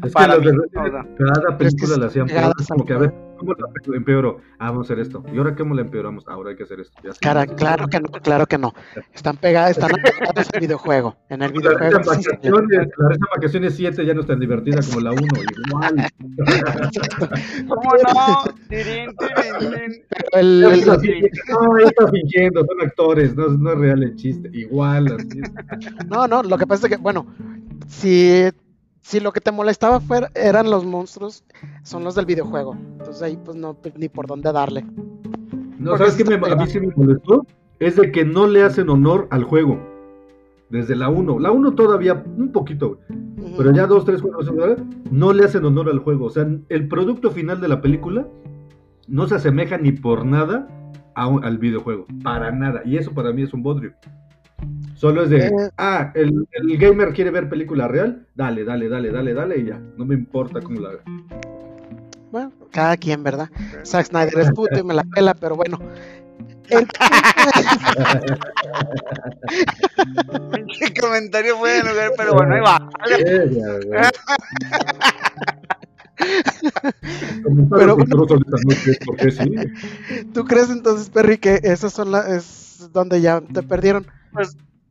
[0.02, 2.28] Es Para mí, cada película es la hacían
[2.68, 4.38] como que, a ver, ¿cómo la empeoró?
[4.58, 5.22] Ah, vamos a hacer esto.
[5.32, 6.26] ¿Y ahora cómo la empeoramos?
[6.26, 7.00] Ahora hay que hacer esto.
[7.20, 8.74] Cara- claro que no, claro que no.
[9.14, 11.16] Están pegadas, están pegadas al videojuego.
[11.28, 14.26] En el La videojuego en sí vacaciones, la risa en vacaciones 7 ya no es
[14.26, 15.22] tan divertida como la 1.
[15.68, 15.94] Igual.
[17.68, 18.44] ¿Cómo no?
[18.68, 20.02] Tirín, tirín, tirín.
[20.32, 20.84] el- el-.
[20.86, 24.50] No, ya está fingiendo, son actores, no, es- no es real el chiste.
[24.52, 25.40] Igual, así.
[26.08, 27.26] No, no, lo que pasa es que, bueno,
[27.86, 28.48] si,
[29.04, 31.44] si lo que te molestaba fuera, eran los monstruos,
[31.82, 32.74] son los del videojuego.
[32.92, 34.82] Entonces ahí pues no, pues, ni por dónde darle.
[35.78, 37.46] No, Porque ¿sabes qué me, a mí sí me molestó?
[37.80, 39.78] Es de que no le hacen honor al juego.
[40.70, 41.38] Desde la 1.
[41.38, 42.98] La 1 todavía un poquito.
[43.36, 43.54] Ujú.
[43.58, 44.76] pero ya 2, 3, 4, 5,
[45.10, 46.24] no le hacen honor al juego.
[46.24, 48.26] O sea, el producto final de la película
[49.06, 50.66] no se asemeja ni por nada
[51.14, 52.06] a al videojuego.
[52.22, 52.80] Para nada.
[52.86, 53.92] Y eso para mí es un bodrio.
[54.94, 55.70] Solo es de, Eh.
[55.76, 59.80] ah, el, el gamer quiere ver película real, dale, dale, dale, dale, dale y ya.
[59.96, 61.00] No me importa cómo la haga.
[62.30, 63.48] Bueno, cada quien, ¿verdad?
[63.84, 65.78] Zack Snyder es puto y me la pela, pero bueno.
[66.68, 66.86] El
[70.52, 72.88] Pinche comentario fue en lugar, pero bueno, ahí va.
[77.70, 78.26] Pero bueno.
[79.26, 79.72] de.
[80.32, 84.06] ¿Tú crees entonces, Perry, que esas son las es donde ya te perdieron?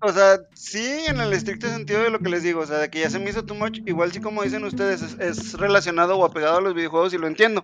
[0.06, 2.90] O sea, sí, en el estricto sentido de lo que les digo, o sea, de
[2.90, 6.18] que ya se me hizo too much, igual sí como dicen ustedes, es, es relacionado
[6.18, 7.64] o apegado a los videojuegos y lo entiendo,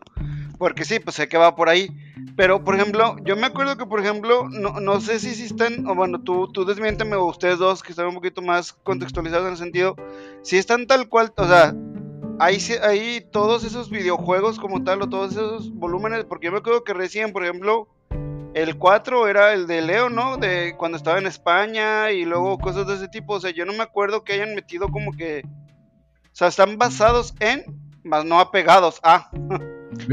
[0.57, 1.89] porque sí, pues sé que va por ahí,
[2.37, 5.95] pero por ejemplo, yo me acuerdo que por ejemplo, no, no sé si están, o
[5.95, 9.57] bueno, tú, tú desmiénteme o ustedes dos que están un poquito más contextualizados en el
[9.57, 9.97] sentido,
[10.41, 11.75] si están tal cual, o sea,
[12.39, 16.85] hay, hay todos esos videojuegos como tal o todos esos volúmenes, porque yo me acuerdo
[16.85, 17.89] que recién, por ejemplo,
[18.53, 20.37] el 4 era el de Leo, ¿no?
[20.37, 23.33] De cuando estaba en España y luego cosas de ese tipo.
[23.35, 25.43] O sea, yo no me acuerdo que hayan metido como que.
[25.45, 27.63] O sea, están basados en,
[28.03, 29.29] más no apegados a.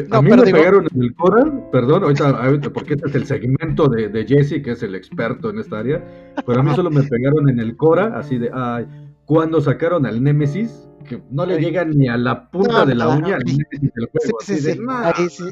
[0.09, 3.15] No, a mí me digo- pegaron en el Cora, perdón, ahorita, ahorita, porque este es
[3.15, 6.03] el segmento de, de Jesse, que es el experto en esta área,
[6.47, 8.87] pero a mí solo me pegaron en el Cora, así de, ay,
[9.27, 11.65] cuando sacaron al Némesis, que no le Ay.
[11.65, 13.59] llegan ni a la punta No, de la uña al sí.
[13.59, 14.81] Némesis del juego, sí, de, sí.
[15.29, 15.45] Sí.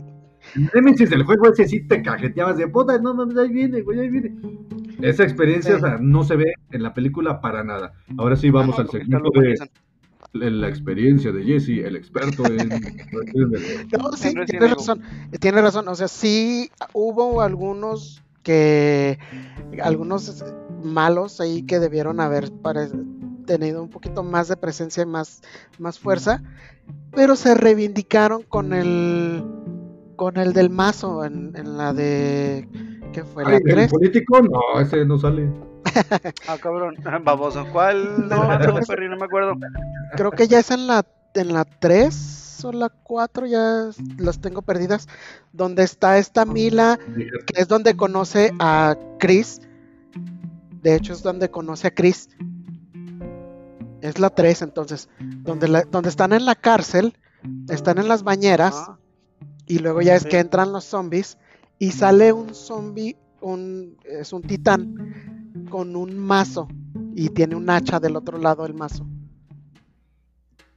[0.55, 4.01] El Némesis del juego ese sí te cajeteabas de puta, no mames, ahí viene, güey,
[4.01, 4.35] ahí viene.
[5.03, 5.77] Esa experiencia, Sí.
[5.77, 7.93] o sea, no se ve en la película para nada.
[8.17, 12.69] Ahora sí vamos No, al segmento de la experiencia de Jesse, el experto en.
[13.99, 15.01] No, sí, tiene razón.
[15.41, 15.89] Tiene razón.
[15.89, 19.19] O sea, sí hubo algunos que.
[19.83, 20.45] Algunos
[20.83, 22.91] malos ahí que debieron haber pare-
[23.47, 25.43] tenido un poquito más de presencia y más,
[25.79, 26.43] más fuerza.
[27.13, 29.45] Pero se reivindicaron con el.
[30.17, 32.69] Con el del mazo en, en la de.
[33.13, 33.45] ¿Qué fue?
[33.45, 33.91] La Ay, ¿El 3.
[33.93, 34.41] político?
[34.43, 35.51] No, ese no sale.
[36.49, 36.97] Ah, cabrón.
[37.25, 37.67] Baboso.
[37.73, 38.29] ¿Cuál?
[38.29, 39.55] No, No, que- Perry, no me acuerdo.
[40.17, 44.63] Creo que ya es en la, en la 3 o la 4, ya las tengo
[44.63, 45.07] perdidas.
[45.53, 46.99] Donde está esta Mila.
[47.17, 49.61] que es donde conoce a Chris.
[50.83, 52.29] De hecho, es donde conoce a Chris.
[54.01, 55.09] Es la 3, entonces.
[55.21, 57.17] Donde, la- donde están en la cárcel,
[57.69, 58.99] están en las bañeras Ah,
[59.67, 60.29] Y luego ya es Sí.
[60.29, 61.39] que entran los zombies
[61.79, 64.95] y sale un zombie, un, es un titán
[65.71, 66.69] con un mazo
[67.15, 69.07] y tiene un hacha del otro lado del mazo.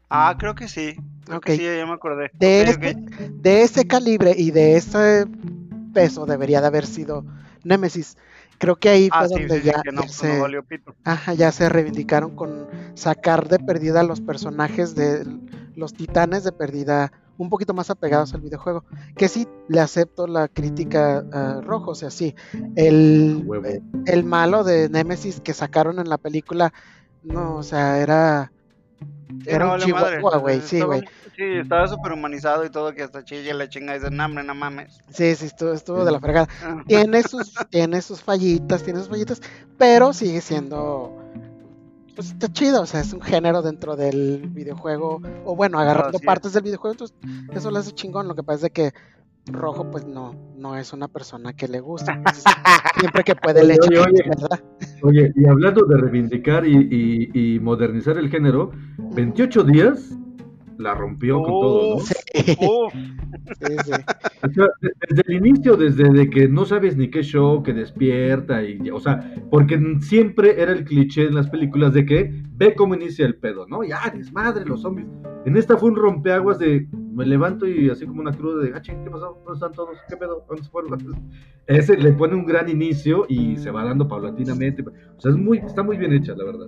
[0.10, 0.96] Ah, creo que sí.
[1.26, 1.46] Creo Ok.
[1.46, 2.32] que sí, ya me acordé.
[2.34, 3.20] De, Ok, este- ok.
[3.42, 5.26] de ese calibre y de ese
[5.94, 7.26] peso debería de haber sido
[7.64, 8.18] Nemesis.
[8.58, 10.62] Creo que ahí fue Ah, sí, donde sí, sí, ya, que no, ya no se,
[10.64, 10.96] pito.
[11.04, 15.26] ajá, ya se reivindicaron con sacar de perdida los personajes de
[15.78, 18.84] los titanes de perdida un poquito más apegados al videojuego.
[19.16, 22.36] Que sí, le acepto la crítica a Rojo, o sea, sí,
[22.76, 23.68] el, Huevo.
[24.08, 26.74] el malo de Nemesis que sacaron en la película,
[27.24, 28.52] no, o sea, era...
[29.44, 31.08] Sí, Era no, un chihuahua, güey, sí, Estaba- güey.
[31.36, 34.56] Sí, estaba súper humanizado y todo, que hasta chilla la chinga y dice, no, no
[34.56, 34.98] mames.
[35.12, 36.48] Sí, sí, estuvo, estuvo de la fregada.
[36.88, 39.40] Tiene sus, tiene sus fallitas, tiene sus fallitas,
[39.78, 41.16] pero sigue siendo,
[42.18, 46.24] pues está chido, o sea, es un género dentro del videojuego, o bueno, agarrando Así
[46.24, 46.26] es.
[46.26, 47.16] partes del videojuego, entonces
[47.54, 48.92] eso lo hace chingón, lo que pasa es que
[49.46, 52.44] Rojo pues no, no es una persona que le gusta, entonces,
[53.00, 54.24] siempre que puede le oye, oye.
[54.28, 54.60] ¿verdad?
[55.04, 56.76] Oye, y hablando de reivindicar y,
[57.34, 60.10] y- y modernizar el género, 28 días
[60.78, 62.00] la rompió con todo, ¿no?
[62.00, 62.14] Sí,
[62.60, 62.94] Uf,
[63.60, 63.92] sí, sí.
[64.44, 67.74] O sea, de- desde el inicio, desde de que no sabes ni qué show, que
[67.74, 72.76] despierta, y, o sea, porque siempre era el cliché en las películas de que ve
[72.76, 73.84] cómo inicia el pedo, ¿no?
[73.84, 75.08] Ya, desmadre, los zombies.
[75.46, 78.82] En esta fue un rompeaguas de me levanto y así como una cruda de, ah,
[78.82, 79.40] ching, ¿qué pasó?
[79.44, 79.98] ¿Dónde están todos?
[80.08, 80.46] ¿Qué pedo?
[80.48, 81.00] ¿Dónde se fueron?
[81.68, 84.84] Ese le pone un gran inicio y se va dando paulatinamente.
[84.84, 86.68] O sea, es muy, está muy bien hecha, la verdad.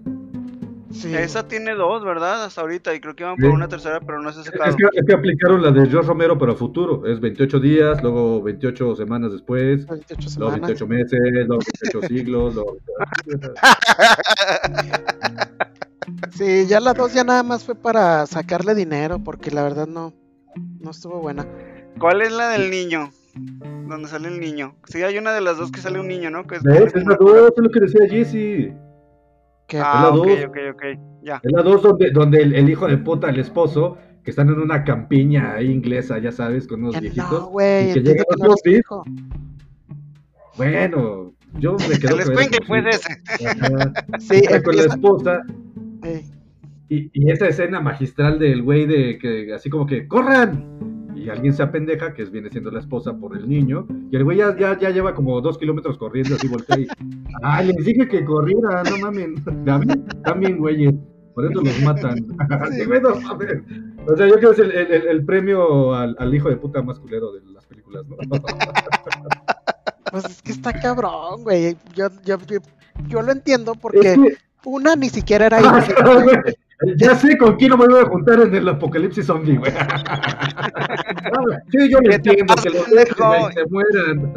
[0.91, 1.13] Sí.
[1.15, 2.43] esa tiene dos, ¿verdad?
[2.45, 3.43] Hasta ahorita, y creo que iban Sí.
[3.43, 4.57] por una tercera, pero no se Es que,
[4.93, 7.05] es que aplicaron la de George Romero, pero a futuro.
[7.05, 10.69] Es 28 días, luego 28 semanas después, 28 luego semanas.
[10.79, 11.59] 28 meses, luego
[11.91, 12.77] 28 siglos, luego...
[16.31, 20.13] Sí, ya la 2 ya nada más fue para sacarle dinero, porque la verdad no,
[20.79, 21.45] no estuvo buena.
[21.99, 23.11] ¿Cuál es la del niño?
[23.87, 24.75] Donde sale el niño.
[24.85, 26.45] Sí, hay una de las dos que sale un niño, ¿no?
[26.47, 26.75] Que es ¿Ves?
[26.77, 28.73] como Es la una- 2, es lo que decía Jesse.
[29.69, 30.39] Que Ah, la ok, dos.
[30.47, 30.83] ok, ok.
[31.23, 31.39] Ya.
[31.43, 34.59] Es la 2 donde, donde el, el hijo de puta, el esposo, que están en
[34.59, 37.31] una campiña ahí inglesa, ya sabes, con unos que viejitos.
[37.31, 38.79] no, güey, y que llegan que los no zombies.
[38.79, 39.03] hijo.
[40.57, 43.21] Bueno, yo me quedo El con escuincle fue ese.
[43.47, 43.93] Ajá.
[44.19, 45.41] Sí, con la esposa.
[46.03, 46.23] eh,
[46.89, 50.65] Y, y esa escena magistral del güey de que así como que ¡corran!
[51.15, 54.37] Y alguien se apendeja, que viene siendo la esposa por el niño, y el güey
[54.37, 56.87] ya, ya, ya lleva como dos kilómetros corriendo, así voltea y
[57.43, 58.83] ¡Ah, les dije que corriera!
[58.89, 60.93] No mamen, también, también güeyes,
[61.35, 62.25] por eso los matan.
[62.71, 63.57] Sí, güey, no mames.
[64.07, 66.55] O sea, yo creo que es el, el- el- el premio al, al hijo de
[66.55, 68.15] puta más culero de las películas, ¿no?
[70.11, 71.75] pues es que está cabrón, güey.
[71.95, 72.57] Yo, yo, yo,
[73.07, 75.85] yo lo entiendo porque Es que- una ni siquiera era Ah,
[76.23, 76.37] güey,
[76.95, 79.71] Ya sé con quién no me voy a juntar en el apocalipsis zombie, güey.
[81.71, 84.33] Sí, yo lo ¿Qué te entiendo, que los se mueran.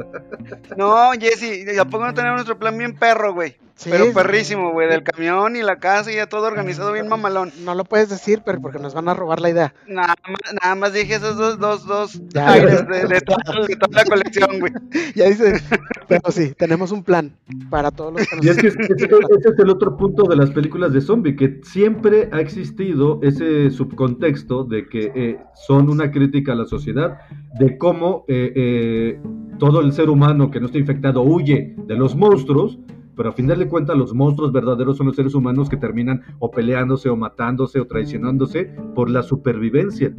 [0.76, 3.56] No, Jesse, ¿a poco no tenemos nuestro plan bien perro, güey?
[3.82, 7.52] Sí, pero perrísimo, güey, del camión y la casa y ya todo organizado bien mamalón.
[7.64, 9.74] No lo puedes decir, pero porque nos van a robar la idea.
[9.88, 13.76] Nada más, nada más dije esos dos, dos, dos Ya, aires de, de toda, de
[13.76, 14.72] toda la colección, güey.
[15.16, 15.60] Ya dice,
[16.06, 17.32] pero sí, tenemos un plan
[17.70, 20.50] para todos los que nos Y es que ese es el otro punto de las
[20.50, 26.52] películas de zombie, que siempre ha existido ese subcontexto de que eh, son una crítica
[26.52, 27.18] a la sociedad,
[27.58, 29.20] de cómo eh, eh,
[29.58, 32.78] todo el ser humano que no está infectado huye de los monstruos,
[33.16, 36.50] pero a final de cuentas los monstruos verdaderos son los seres humanos que terminan o
[36.50, 40.14] peleándose o matándose o traicionándose por la supervivencia,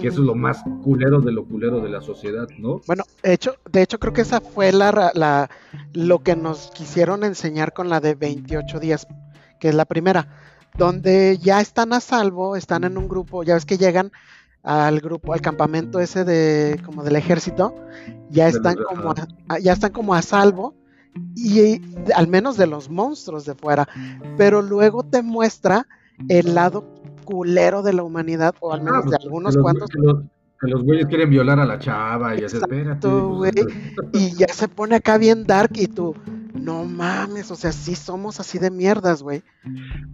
[0.00, 2.80] que eso es lo más culero de lo culero de la sociedad, ¿no?
[2.86, 5.50] Bueno, de hecho, de hecho creo que esa fue la, ra- la
[5.92, 9.06] lo que nos quisieron enseñar con la de 28 días,
[9.60, 10.28] que es la primera,
[10.76, 14.12] donde ya están a salvo, están en un grupo, ya ves que llegan
[14.62, 17.74] al grupo, al campamento ese de como del ejército,
[18.30, 19.10] ya están como
[19.48, 20.74] a- ya están como a salvo
[21.34, 23.88] y de- al menos de los monstruos de fuera,
[24.36, 25.86] pero luego te muestra
[26.28, 26.84] el lado
[27.24, 29.98] culero de la humanidad o al menos Ah, de pues, algunos que los- cuantos Que
[30.00, 30.22] los,
[30.60, 32.80] que los güeyes quieren violar a la chava y espérate.
[32.80, 33.66] Exacto, pues, güey.
[34.12, 36.16] y ya se pone acá bien dark y tú,
[36.54, 39.42] no mames, o sea, sí somos así de mierdas, güey.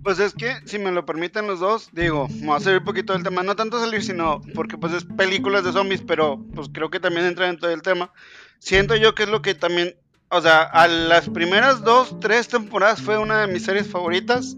[0.03, 2.85] Pues es que, si me lo permiten los dos, digo, me voy a salir un
[2.85, 6.69] poquito del tema, no tanto salir, sino porque pues es películas de zombies, pero pues
[6.71, 8.11] creo que también entra dentro del tema.
[8.59, 9.95] Siento yo que es lo que también,
[10.31, 14.57] o sea, a las primeras dos, tres temporadas fue una de mis series favoritas.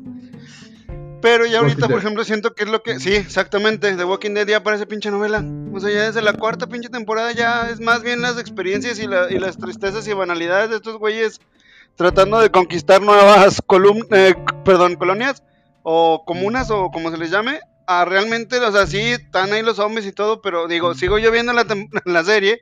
[1.23, 3.01] Pero ya ahorita, por ejemplo, siento que es lo que...
[3.01, 5.45] Sí, exactamente, The Walking Dead ya parece pinche novela.
[5.73, 9.07] O sea, ya desde la cuarta pinche temporada ya es más bien las experiencias y,
[9.07, 11.41] la- y las tristezas y banalidades de estos güeyes
[11.97, 13.61] tratando de conquistar nuevas
[14.13, 15.43] eh, perdón, colonias
[15.83, 19.77] o comunas o como se les llame a realmente, o sea, sí, están ahí los
[19.77, 21.65] zombies y todo, pero digo, sigo yo viendo la,
[22.05, 22.61] la serie,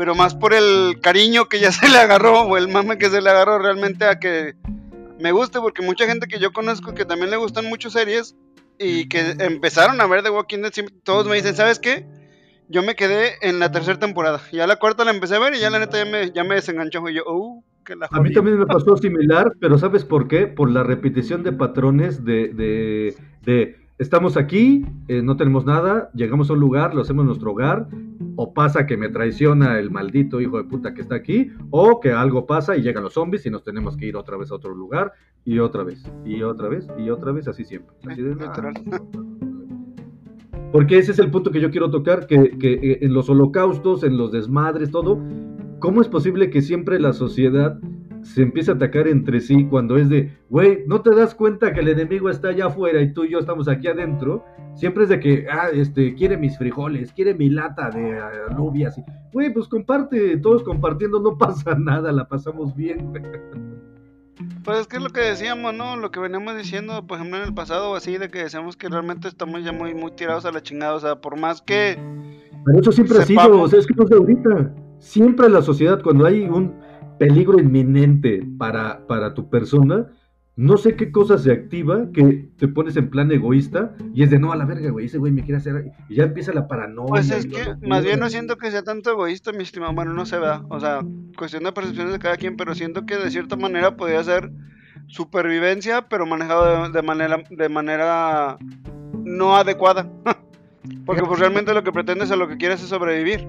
[0.00, 3.20] pero más por el cariño que ya se le agarró, o el mame que se
[3.20, 4.54] le agarró realmente a que
[5.18, 8.34] me guste, porque mucha gente que yo conozco que también le gustan mucho series
[8.78, 10.72] y que empezaron a ver The Walking Dead,
[11.04, 12.06] todos me dicen, ¿sabes qué?
[12.66, 15.60] Yo me quedé en la tercera temporada, ya la cuarta la empecé a ver y
[15.60, 18.28] ya la neta ya me, ya me desenganchó, y yo, uh, que la A mí
[18.28, 18.32] jodí".
[18.32, 20.46] también me pasó similar, pero ¿sabes por qué?
[20.46, 26.48] Por la repetición de patrones de, de, de estamos aquí, eh, no tenemos nada, llegamos
[26.48, 27.86] a un lugar, lo hacemos en nuestro hogar,
[28.34, 32.10] o pasa que me traiciona el maldito hijo de puta que está aquí, o que
[32.10, 34.74] algo pasa y llegan los zombies y nos tenemos que ir otra vez a otro
[34.74, 35.12] lugar,
[35.44, 37.94] y otra vez, y otra vez, y otra vez, así siempre.
[38.10, 38.72] Así de, Literal.
[40.72, 44.02] Porque ese es el punto que yo quiero tocar, que, que eh, en los holocaustos,
[44.02, 45.22] en los desmadres, todo,
[45.78, 47.78] ¿cómo es posible que siempre la sociedad
[48.22, 51.80] se empiece a atacar entre sí cuando es de, güey, ¿no te das cuenta que
[51.80, 54.44] el enemigo está allá afuera y tú y yo estamos aquí adentro?
[54.74, 58.98] Siempre es de que, ah, este, quiere mis frijoles, quiere mi lata de ah, alubias.
[58.98, 59.02] y,
[59.32, 63.10] Güey, pues comparte, todos compartiendo, no pasa nada, la pasamos bien.
[63.10, 63.22] güey.
[64.64, 65.96] Pues es que es lo que decíamos, ¿no?
[65.96, 69.28] Lo que veníamos diciendo, por ejemplo, en el pasado, así, de que decíamos que realmente
[69.28, 70.94] estamos ya muy, muy tirados a la chingada.
[70.94, 71.98] O sea, por más que.
[72.64, 74.74] Pero eso siempre ha sido, o sea, es que no es de ahorita.
[74.98, 76.74] Siempre la sociedad, cuando hay un
[77.20, 80.06] peligro inminente para, para tu persona,
[80.56, 84.38] no sé qué cosa se activa que te pones en plan egoísta y es de
[84.38, 85.92] no a la verga, güey, ese güey me quiere hacer.
[86.08, 87.08] Y ya empieza la paranoia.
[87.08, 89.92] Pues es que, más bien no siento que sea tanto egoísta, mi estimado.
[89.92, 90.62] Bueno, no se vea.
[90.70, 91.00] O sea,
[91.36, 94.50] cuestión de percepciones de cada quien, pero siento que de cierta manera podría ser
[95.06, 98.56] supervivencia, pero manejado de, de manera, de manera
[99.24, 100.10] no adecuada.
[101.04, 103.46] Porque pues realmente lo que pretendes o lo que quieres es sobrevivir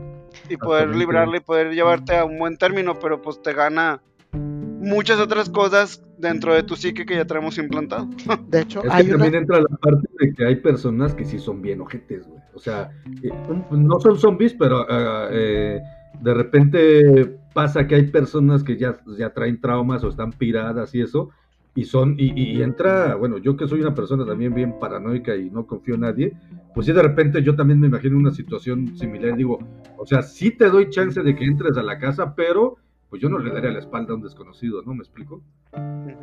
[0.49, 4.01] y poder librarle y poder llevarte a un buen término, pero pues te gana
[4.33, 8.07] muchas otras cosas dentro de tu psique que ya traemos implantado.
[8.49, 11.39] De hecho, Es que una, también entra la parte de que hay personas que sí
[11.39, 12.41] son bien ojetes, güey.
[12.53, 12.91] O sea,
[13.23, 13.31] eh,
[13.71, 15.81] no son zombies, pero eh,
[16.21, 21.01] de repente pasa que hay personas que ya, ya traen traumas o están piradas y
[21.01, 21.29] eso,
[21.73, 25.49] y son, y, y entra, bueno, yo que soy una persona también bien paranoica y
[25.49, 26.33] no confío en nadie,
[26.73, 29.59] pues sí de repente yo también me imagino una situación similar, digo,
[29.97, 32.77] o sea, sí te doy chance de que entres a la casa, pero
[33.09, 34.93] pues yo no le daría la espalda a un desconocido, ¿no?
[34.93, 35.41] ¿Me explico?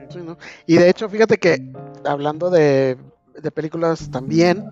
[0.08, 0.38] Sí, ¿no?
[0.66, 1.70] Y de hecho, fíjate que
[2.04, 2.96] hablando de,
[3.42, 4.64] de películas también,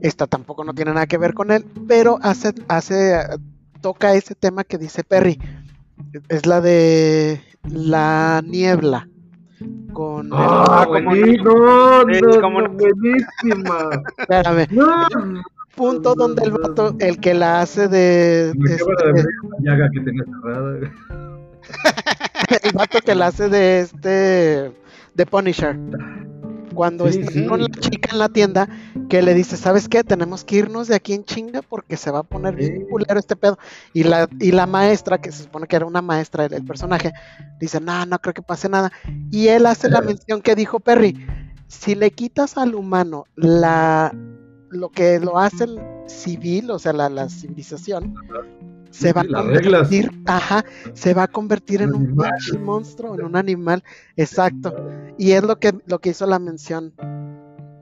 [0.00, 3.18] esta tampoco no tiene nada que ver con él, pero hace, hace,
[3.80, 5.38] toca ese tema que dice Perry.
[6.28, 9.08] Es la de la niebla.
[9.92, 12.68] Con el- ¡Ah, cómo buení- no.
[12.70, 13.90] buenísima.
[14.18, 15.42] espérame, No,
[15.74, 19.72] punto donde el vato, el que la hace de, me acaba de este, ver la
[19.72, 20.78] llaga que tenía cerrada.
[22.62, 24.72] el vato que la hace de este
[25.14, 25.76] de Punisher.
[26.76, 27.46] Cuando Sí, está sí.
[27.46, 28.68] con la chica en la tienda,
[29.08, 30.04] que le dice, ¿sabes qué?
[30.04, 33.34] Tenemos que irnos de aquí en chinga porque se va a poner bien culero este
[33.34, 33.58] pedo.
[33.94, 37.12] Y la, y la maestra, que se supone que era una maestra el, el personaje,
[37.58, 38.92] dice, no, no creo que pase nada.
[39.32, 41.16] Y él hace la mención que dijo Perry,
[41.66, 44.14] si le quitas al humano la
[44.68, 48.14] lo que lo hace el civil, o sea, la, la civilización,
[48.98, 53.36] se va a convertir, ajá, se va a convertir en Un pinche monstruo, en un
[53.36, 53.82] animal,
[54.16, 54.74] exacto.
[55.18, 56.92] Y es lo que, lo que hizo la mención,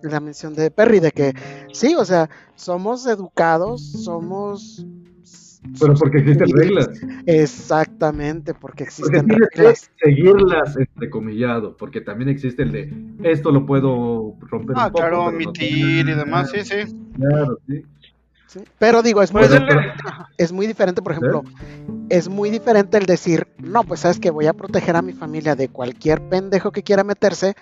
[0.03, 1.33] la mención de Perry, de que
[1.73, 4.85] sí, o sea, somos educados, somos...
[5.81, 6.89] Pero porque existen reglas.
[7.27, 9.91] Exactamente, porque Porque existen reglas.
[10.03, 11.75] seguirlas, entrecomillado.
[11.79, 14.99] Porque también existe el de esto lo puedo romper Ah, un poco.
[14.99, 16.95] claro, no omitir y demás, sí, sí.
[17.17, 17.83] Claro, sí.
[18.55, 18.61] ¿Sí?
[18.79, 19.83] Pero digo, es muy, Pues pero-
[20.39, 21.43] es muy diferente, por ejemplo,
[22.09, 25.55] es muy diferente el decir, no, pues sabes que voy a proteger a mi familia
[25.55, 27.55] de cualquier pendejo que quiera meterse,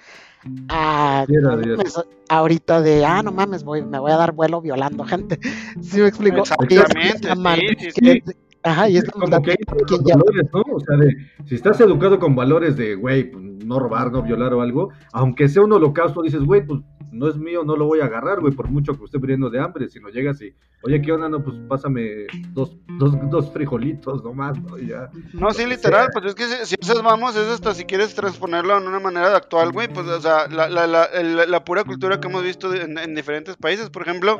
[0.68, 1.42] a Dios.
[1.44, 1.94] mames,
[2.28, 5.38] ahorita de, ah, no mames, voy, me voy a dar vuelo violando gente.
[5.82, 6.38] ¿Sí me explico?
[6.38, 8.22] Exactamente, es sí, maldad sí, que-
[8.64, 9.56] Ajá, y es como que
[10.04, 10.62] ya- valores, ¿no?
[10.74, 14.54] O sea, de, si estás educado con valores de, güey, pues, no robar, no violar
[14.54, 16.80] o algo, aunque sea un holocausto, dices, güey, pues
[17.10, 19.60] no es mío, no lo voy a agarrar, güey, por mucho que esté muriendo de
[19.60, 19.88] hambre.
[19.88, 21.28] Si no llegas y, oye, ¿qué onda?
[21.28, 24.78] No, pues pásame dos, dos, dos frijolitos nomás, ¿no?
[24.78, 25.10] Y ya.
[25.34, 28.78] No, sí, literal, pues es que si, si esas vamos, es hasta si quieres transponerlo
[28.78, 32.18] en una manera actual, güey, pues, o sea, la, la, la, el- la pura cultura
[32.18, 34.38] que hemos visto en, en diferentes países, por ejemplo,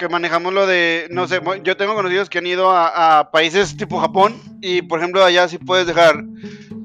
[0.00, 3.76] que manejamos lo de, no sé, yo tengo conocidos que han ido a, a países
[3.76, 6.24] tipo Japón y, por ejemplo, allá sí puedes dejar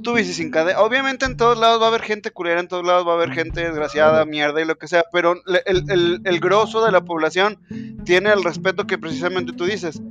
[0.03, 0.82] tu bici sin cadena.
[0.82, 3.32] Obviamente en todos lados va a haber gente culera, en todos lados va a haber
[3.32, 7.57] gente desgraciada, mierda y lo que sea, pero el, el, el grosso de la población
[8.03, 10.01] tiene el respeto que precisamente tú dices.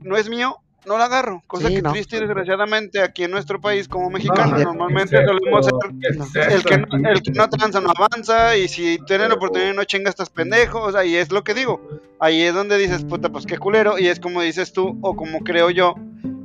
[0.00, 0.56] No es mío,
[0.86, 1.42] no la agarro.
[1.46, 1.92] Cosa Sí, que no.
[1.92, 5.78] triste y desgraciadamente aquí en nuestro país como mexicanos No, normalmente ¿qué es solemos esto?
[5.80, 9.28] ser ¿Qué es el que, no, el que no tranza no avanza y si tienes
[9.28, 11.80] la oportunidad no chingas estás pendejo, o sea, y es lo que digo.
[12.20, 15.40] Ahí es donde dices, puta, pues qué culero, y es como dices tú, o como
[15.40, 15.94] creo yo,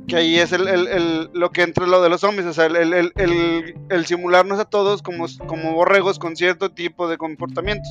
[0.08, 2.66] que ahí es el, el- el- lo que entra lo de los zombies, o sea,
[2.66, 7.16] el, el- el- el- el simularnos a todos como, como borregos con cierto tipo de
[7.16, 7.88] comportamientos.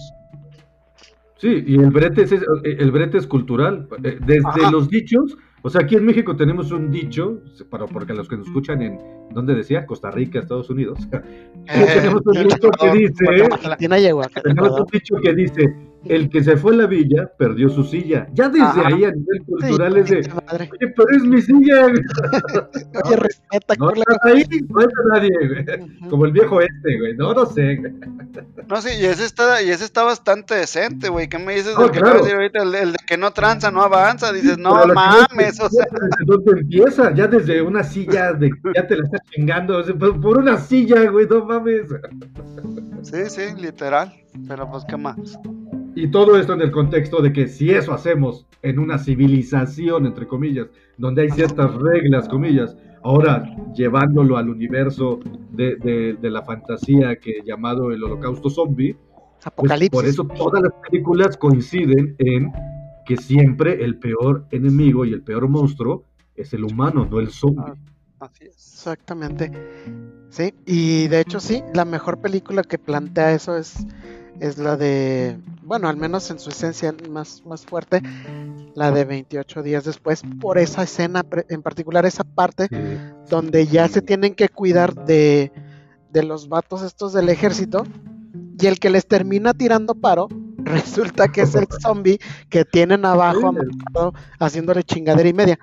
[1.37, 3.87] Sí, y el brete es, el brete es cultural.
[4.03, 4.71] Eh, Desde Ajá.
[4.71, 8.47] los dichos, o sea, aquí en México tenemos un dicho, para, porque los que nos
[8.47, 8.99] escuchan en,
[9.31, 9.85] ¿dónde decía?
[9.85, 10.99] Costa Rica, Estados Unidos.
[11.65, 13.25] tenemos un Eh, dicho que dice,
[14.43, 15.75] tenemos un dicho que dice,
[16.05, 18.27] el que se fue a la villa perdió su silla.
[18.33, 18.87] Ya desde Ajá.
[18.87, 20.69] ahí a nivel cultural es de, Madre.
[20.71, 21.81] oye, pero es mi silla.
[21.89, 22.01] güey.
[23.05, 24.03] Oye, respeta, No culero.
[24.11, 26.09] estás ahí, no está nadie, güey.
[26.09, 27.15] Como el viejo este, güey.
[27.17, 27.75] No, no sé.
[27.75, 27.93] güey.
[28.67, 31.27] No, sí, y ese está, y ese está bastante decente, güey.
[31.27, 32.15] ¿Qué me dices No, del que claro.
[32.17, 32.63] de decir ahorita?
[32.63, 34.31] El, el de que no tranza, no avanza.
[34.31, 35.85] Dices, no que mames, no o sea.
[35.91, 37.13] ¿Desde dónde empieza?
[37.13, 39.77] Ya desde una silla de ya te la estás chingando.
[39.79, 41.87] o sea, por, por una silla, güey, no mames.
[43.03, 44.13] Sí, sí, literal.
[44.47, 45.17] Pero pues, ¿qué más?
[45.95, 50.27] Y todo esto en el contexto de que si eso hacemos en una civilización, entre
[50.27, 50.67] comillas,
[50.97, 55.19] donde hay ciertas reglas, comillas, ahora llevándolo al universo
[55.51, 58.95] de, de- de la fantasía que llamado el holocausto zombie,
[59.55, 62.51] pues, por eso todas las películas coinciden en
[63.05, 66.03] que siempre el peor enemigo y el peor monstruo
[66.35, 67.73] es el humano, no el zombie.
[68.19, 68.55] Así es.
[68.55, 69.51] Exactamente.
[70.29, 73.87] Sí, y de hecho sí, la mejor película que plantea eso es,
[74.39, 78.01] es la de, bueno, al menos en su esencia más, más fuerte,
[78.75, 82.67] la de 28 días después, por esa escena en particular, esa parte
[83.29, 85.51] donde ya se tienen que cuidar de,
[86.11, 87.83] de los vatos estos del ejército
[88.59, 90.27] y el que les termina tirando paro
[90.57, 92.19] resulta que es el zombie
[92.49, 93.53] que tienen abajo
[94.39, 95.59] haciéndole chingadera y media.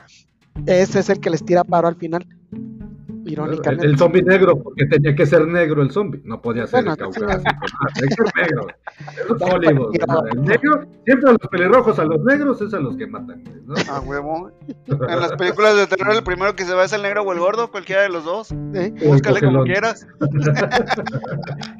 [0.64, 2.26] Ese es el que les tira paro al final.
[3.26, 3.86] El, Irónicamente.
[3.86, 6.98] el zombie negro, porque tenía que ser negro el zombie, no podía ser Bueno, el
[6.98, 7.50] caucásico,
[7.94, 8.66] tenía que ser negro.
[10.06, 10.26] Eso.
[10.32, 13.42] El negro, siempre a los pelirrojos, a los negros es a los que matan.
[13.66, 13.74] ¿no?
[13.90, 14.50] A huevo.
[14.86, 17.40] En las películas de terror, el primero que se va es el negro o el
[17.40, 18.54] gordo, cualquiera de los dos.
[19.04, 20.06] Búscale como quieras.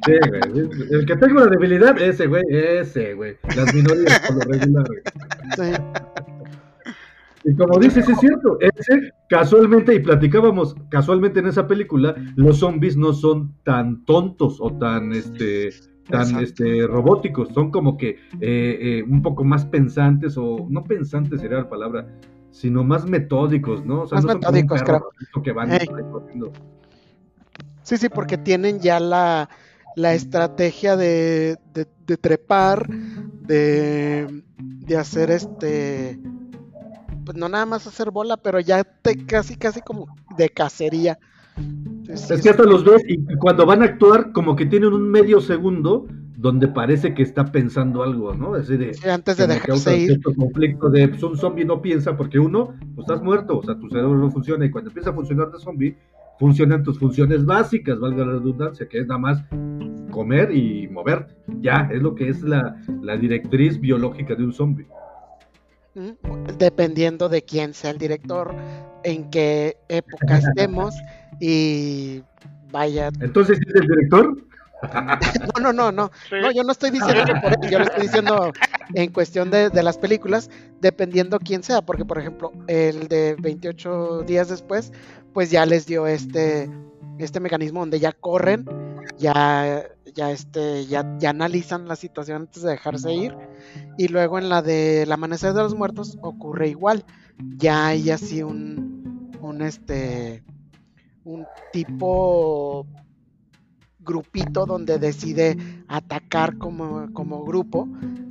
[0.05, 0.69] Sí, güey.
[0.91, 3.37] El que tenga una debilidad, ese, güey, ese, güey.
[3.55, 5.01] Las minorías, por lo regular, güey.
[5.55, 5.83] Sí.
[7.49, 12.97] Y como dices, es cierto, ese casualmente, y platicábamos casualmente en esa película, los zombies
[12.97, 15.69] no son tan tontos o tan este
[16.09, 16.43] tan Exacto.
[16.43, 18.09] este robóticos, son como que
[18.41, 22.07] eh, eh, un poco más pensantes, o no pensantes sería la palabra,
[22.51, 24.01] sino más metódicos, ¿no?
[24.01, 25.09] O sea, Más no metódicos, creo.
[25.43, 25.69] que van.
[27.83, 29.49] Sí, sí, porque tienen ya la,
[29.95, 32.87] la estrategia de, de- de trepar,
[33.41, 36.19] de, de hacer este,
[37.27, 40.07] pues no nada más hacer bola, pero ya te, casi, casi como
[40.37, 41.19] de cacería.
[41.57, 45.09] Entonces, Es que hasta los ves y cuando van a actuar, como que tienen un
[45.09, 46.07] medio segundo
[46.37, 48.53] donde parece que está pensando algo, ¿no?
[48.53, 52.39] Así de, sí, antes de dejarse ir, conflicto de pues, un zombie no piensa porque
[52.39, 55.51] uno, pues estás muerto, o sea, tu cerebro no funciona y cuando empieza a funcionar
[55.51, 55.97] de zombie,
[56.39, 59.43] funcionan tus funciones básicas, valga la redundancia, que es nada más
[60.11, 61.35] comer y moverte.
[61.59, 64.87] Ya, es lo que es la, la directriz biológica de un zombie.
[66.57, 68.53] Dependiendo de quién sea el director,
[69.03, 70.95] en qué época estemos
[71.39, 72.23] y
[72.71, 74.43] vaya, Entonces, ¿es el director?
[75.55, 76.35] no, no, no, no, Sí.
[76.39, 78.51] No, yo no estoy diciendo por él, yo lo estoy diciendo
[78.93, 80.49] en cuestión de, de las películas,
[80.81, 84.91] dependiendo quién sea, porque por ejemplo, el de 28 días después,
[85.33, 86.69] pues ya les dio este,
[87.17, 88.65] este mecanismo donde ya corren,
[89.17, 89.83] ya,
[90.13, 93.35] ya, este, ya, ya analizan la situación antes de dejarse ir,
[93.97, 97.05] y luego en la de El Amanecer de los Muertos ocurre igual,
[97.57, 100.43] ya hay así un, un este,
[101.23, 102.87] un tipo
[103.99, 107.87] grupito donde decide atacar como, como grupo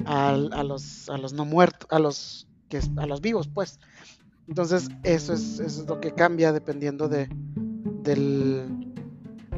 [0.06, 3.78] a, los, a los no muertos, a los, que, a los vivos, pues.
[4.48, 7.28] Entonces, eso es, eso es lo que cambia dependiendo de,
[8.02, 8.94] del,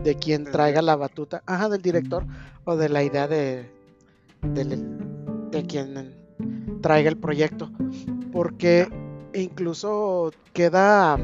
[0.03, 2.25] de quien traiga la batuta, ajá, del director
[2.65, 3.71] o de la idea de,
[4.43, 4.99] del-
[5.51, 6.15] de quien
[6.83, 7.71] traiga el proyecto.
[8.33, 8.89] Porque
[9.35, 11.19] incluso queda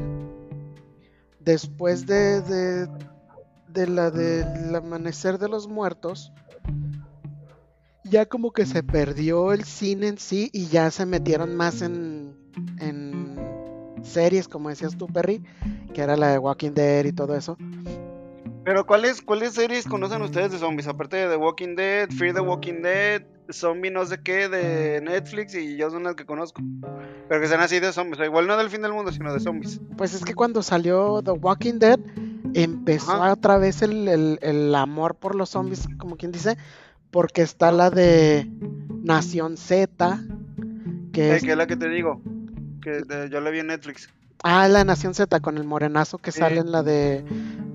[1.40, 2.88] después de, de,
[3.68, 6.32] de la del amanecer de los muertos,
[8.04, 12.36] ya como que se perdió el cine en sí y ya se metieron más en,
[12.78, 13.36] en
[14.02, 15.42] series, como decías tú, Perry,
[15.92, 17.56] que era la de Walking Dead y todo eso.
[18.64, 20.86] Pero ¿cuáles, ¿cuáles series conocen ustedes de zombies?
[20.88, 25.54] Aparte de The Walking Dead, Fear the Walking Dead, zombie no sé qué de Netflix
[25.54, 26.62] y yo son las que conozco.
[27.28, 28.20] Pero que sean así de zombies.
[28.20, 29.80] O igual no del fin del mundo, sino de zombies.
[29.98, 31.98] Pues es que cuando salió The Walking Dead,
[32.54, 33.32] empezó Ajá.
[33.32, 36.56] otra vez el, el- el amor por los zombies, como quien dice,
[37.10, 38.48] porque está la de
[39.02, 40.20] Nación Z,
[41.12, 41.42] que Eh, es...
[41.44, 42.22] que es la que te digo.
[42.80, 44.08] Que de- yo la vi en Netflix.
[44.42, 46.40] Ah, la Nación Z con el morenazo que Sí.
[46.40, 47.24] sale en la de...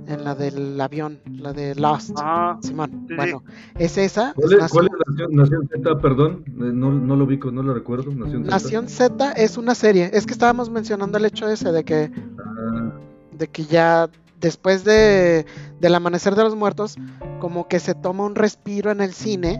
[0.08, 2.18] En la del avión, la de Lost.
[2.18, 2.58] Ajá.
[2.64, 3.14] Simón, sí.
[3.16, 3.44] bueno,
[3.78, 4.34] es esa.
[4.36, 6.02] ¿Cuál es es, cuál Nación- es Nación, Nación Z?
[6.02, 8.12] Perdón, eh, no, no lo ubico, no lo recuerdo.
[8.12, 8.50] Nación Z.
[8.50, 10.10] Nación Z es una serie.
[10.12, 12.92] Es que estábamos mencionando el hecho ese de que, Ah,
[13.38, 14.10] de que ya
[14.42, 15.46] después de,
[15.80, 16.96] del amanecer de los muertos,
[17.40, 19.60] como que se toma un respiro en el cine.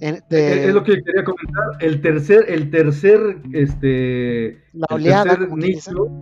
[0.00, 1.64] En- de es, lo que quería comentar.
[1.80, 5.90] El tercer, el tercer, este, la el oleada, tercer quien dice.
[5.90, 6.18] nicho,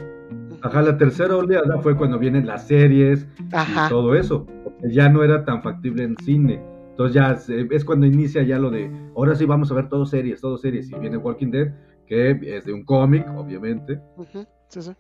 [0.63, 3.89] ajá, la tercera oleada fue cuando vienen las series y Ajá.
[3.89, 6.63] todo eso, porque ya no era tan factible en cine.
[6.91, 10.05] Entonces ya se- es cuando inicia ya lo de, ahora sí vamos a ver todo
[10.07, 10.91] series, todo series.
[10.91, 11.73] Y viene Walking Dead,
[12.07, 13.99] que es de un cómic, obviamente.
[14.69, 14.93] Sí, sí.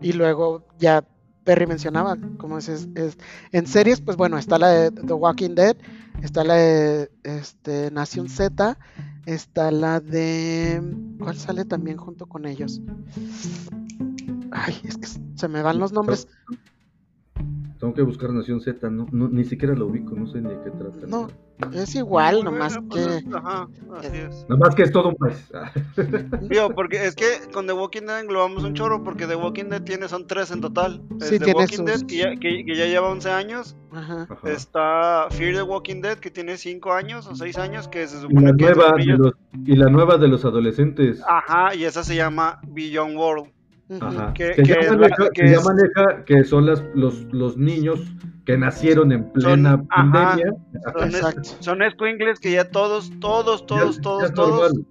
[0.00, 1.02] Y luego ya
[1.44, 3.18] Perry mencionaba, como es- es-
[3.52, 5.76] en series, pues bueno, está la de The Walking Dead,
[6.20, 8.78] está la de este, Nación Z,
[9.26, 10.82] está la de...
[11.18, 12.80] ¿Cuál sale también junto con ellos?
[14.50, 16.28] Ay, es que se me van los nombres.
[17.82, 20.60] Tengo que buscar Nación Z, no, no- ni siquiera lo ubico, no sé ni de
[20.62, 21.04] qué trata.
[21.08, 21.26] No,
[21.72, 23.16] Es igual, nomás Bueno, pues, que...
[23.28, 23.68] es- Ajá,
[23.98, 24.46] así es.
[24.48, 25.50] Nada más que es todo un país.
[25.52, 25.72] Ah,
[26.42, 29.82] Digo, porque es que con The Walking Dead englobamos un chorro, porque The Walking Dead
[29.82, 31.02] tiene, son tres en total.
[31.20, 33.76] Es Sí, The tiene Walking sus- Dead, que ya, que- que ya lleva 11 años.
[33.90, 34.28] Ajá.
[34.44, 38.20] Está Fear the Walking Dead, que tiene 5 años o 6 años, que se Y
[38.20, 39.32] supone la, que es nueva de de los,
[39.66, 41.20] y la nueva de los adolescentes.
[41.28, 43.50] Ajá, y esa se llama Beyond World.
[44.00, 44.32] Ajá.
[44.34, 47.56] Que- Que, ya que maneja, que que ya es- maneja que son las, los, los
[47.56, 48.00] niños
[48.44, 50.12] que nacieron en plena Son- ajá.
[50.12, 50.52] pandemia.
[51.60, 52.06] Son, es- son
[52.40, 54.74] que ya todos, todos, todos, ya todos, todos.
[54.74, 54.86] normal.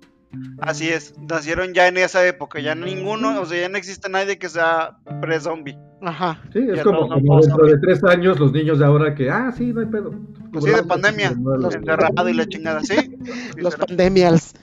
[0.60, 2.62] Así es, nacieron ya en esa época.
[2.62, 5.78] Ya ninguno, o sea, ya no existe nadie que sea pre-zombie.
[6.02, 6.39] Ajá.
[6.54, 7.10] Sí, es Ya como,
[7.41, 10.14] dentro de tres años los niños de ahora que, ah, sí, no hay pedo.
[10.54, 11.62] Pues sí, de pandemia, normal.
[11.62, 12.95] Los- Encerrado y la chingada, ¿sí?
[13.58, 14.54] Los pandemials.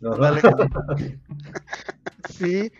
[2.30, 2.72] Sí,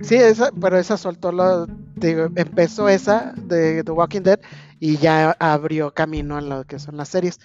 [0.00, 1.66] sí, esa, pero esa soltó la,
[1.96, 4.40] digo, empezó esa de The Walking Dead
[4.80, 7.38] y ya abrió camino a lo que son las series.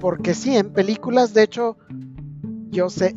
[0.00, 1.76] Porque sí, en películas, de hecho,
[2.70, 3.14] yo sé,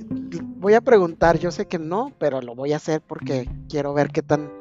[0.58, 4.10] voy a preguntar, yo sé que no, pero lo voy a hacer porque quiero ver
[4.12, 4.52] qué tan,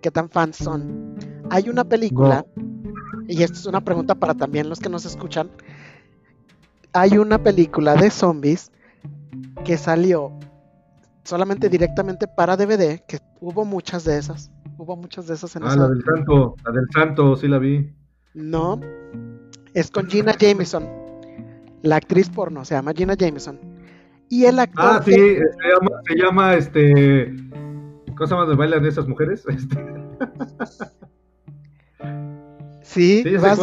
[0.00, 1.16] qué tan fans son.
[1.50, 2.44] Hay una película,
[3.28, 5.50] y esto es una pregunta para también los que nos escuchan.
[6.92, 8.70] Hay una película de zombies
[9.64, 10.32] que salió
[11.24, 14.50] solamente directamente para DVD, que hubo muchas de esas.
[14.78, 15.76] Hubo muchas de esas en Ah, esa.
[15.76, 17.92] la del santo, la del santo, sí la vi.
[18.34, 18.80] No,
[19.74, 20.86] es con Gina Jameson.
[21.82, 23.58] La actriz porno se llama Gina Jameson.
[24.28, 24.84] Y el actor.
[24.84, 27.36] Ah, sí, que- se llama, se llama este.
[28.16, 29.44] ¿Cómo se llama donde bailan esas mujeres?
[29.54, 29.76] Este,
[32.82, 33.58] Sí, sí, vas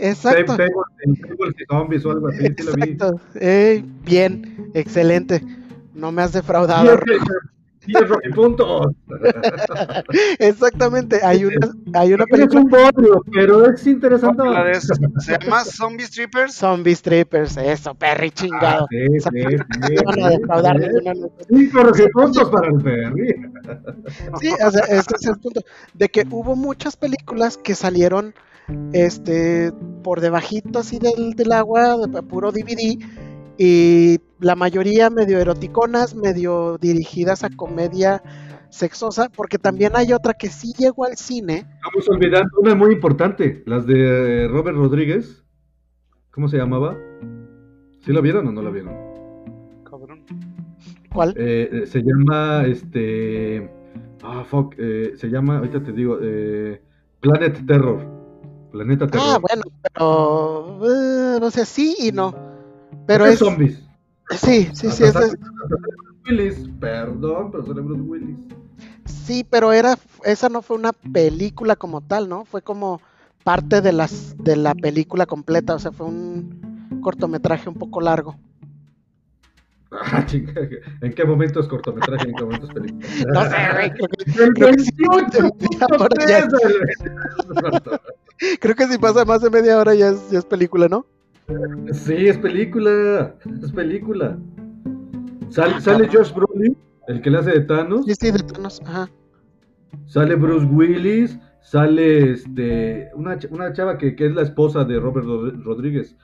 [0.00, 0.56] exacto.
[0.56, 0.70] Tables
[1.20, 2.82] Tables y Zombies o algo así, sí la vi.
[2.92, 3.20] Exacto.
[3.36, 5.42] Eh, bien, excelente.
[6.02, 6.98] No me has defraudado.
[8.34, 8.88] Puntos.
[10.40, 11.20] Exactamente.
[11.24, 12.60] Hay una, hay una Es película.
[12.60, 14.42] un bodrio, pero es interesante.
[14.44, 16.54] La de- se llama Zombie Strippers.
[16.54, 18.86] Zombie Strippers, eso, Perry Ah, chingado.
[18.90, 19.40] sí, sí,
[19.86, 20.88] sí, No van a defraudar sí.
[21.48, 21.82] Cinco
[22.12, 23.34] puntos para el Perry.
[24.40, 25.60] Sí, o sea, ese es el punto.
[25.94, 28.34] De que hubo muchas películas que salieron
[28.92, 29.72] este
[30.02, 32.96] por debajito así del, del agua, de puro DVD,
[33.58, 38.22] y la mayoría medio eroticonas, medio dirigidas a comedia
[38.70, 41.66] sexosa, porque también hay otra que sí llegó al cine.
[41.76, 45.44] Estamos olvidando una muy importante, las de Robert Rodríguez.
[46.32, 46.96] ¿Cómo se llamaba?
[48.00, 48.94] ¿Sí la vieron o no la vieron?
[49.88, 50.24] Cabrón.
[51.12, 51.34] ¿Cuál?
[51.36, 53.70] Eh, eh, se llama este.
[54.22, 54.74] Ah, fuck.
[54.78, 56.82] eh, se llama, ahorita te digo, eh,
[57.20, 58.00] Planet Terror.
[58.72, 59.26] Planeta Terror.
[59.28, 62.34] Ah, bueno, pero no sé, sí y no.
[63.06, 63.91] Pero Es es zombies.
[64.30, 68.38] Sí, sí, sí, Hasta es, sale- hasta sale Bruce Willis, perdón, pero sale Bruce Willis.
[69.04, 72.44] Sí, pero era, esa no fue una película como tal, ¿no?
[72.44, 73.00] Fue como
[73.44, 78.36] parte de las de la película completa, o sea, fue un cortometraje un poco largo.
[79.90, 80.24] Ah,
[81.02, 83.08] ¿En qué momento es cortometraje en qué momento es película?
[83.34, 85.54] No sé, güey, creo que, El creo que sí, 28
[85.90, 88.00] ahora ya- puntos.
[88.60, 91.04] creo que si pasa más de media hora ya es, ya es película, ¿no?
[91.92, 93.34] Sí, es película.
[93.62, 94.38] Es película.
[95.50, 96.24] Sal- Ah, sale cabrón.
[96.24, 96.76] Josh Brolin,
[97.08, 98.06] el que le hace de Thanos.
[98.06, 99.10] Sí, sí, de Thanos, ajá.
[100.06, 101.38] Sale Bruce Willis.
[101.60, 106.16] Sale este una, una chava que, que es la esposa de Robert Rod- Rodríguez.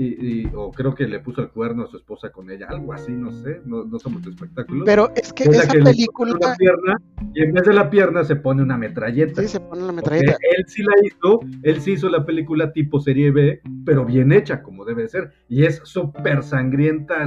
[0.00, 3.10] Y, o creo que le puso el cuerno a su esposa con ella, algo así,
[3.10, 4.84] no sé, no, no somos espectáculos.
[4.86, 6.38] Pero es que esa película...
[7.34, 9.42] y en vez de la pierna se pone una metralleta.
[9.42, 10.36] Sí, se pone la metralleta.
[10.56, 14.62] él sí la hizo, él sí hizo la película tipo serie B, pero bien hecha,
[14.62, 15.32] como debe ser.
[15.48, 17.26] Y es súper sangrienta,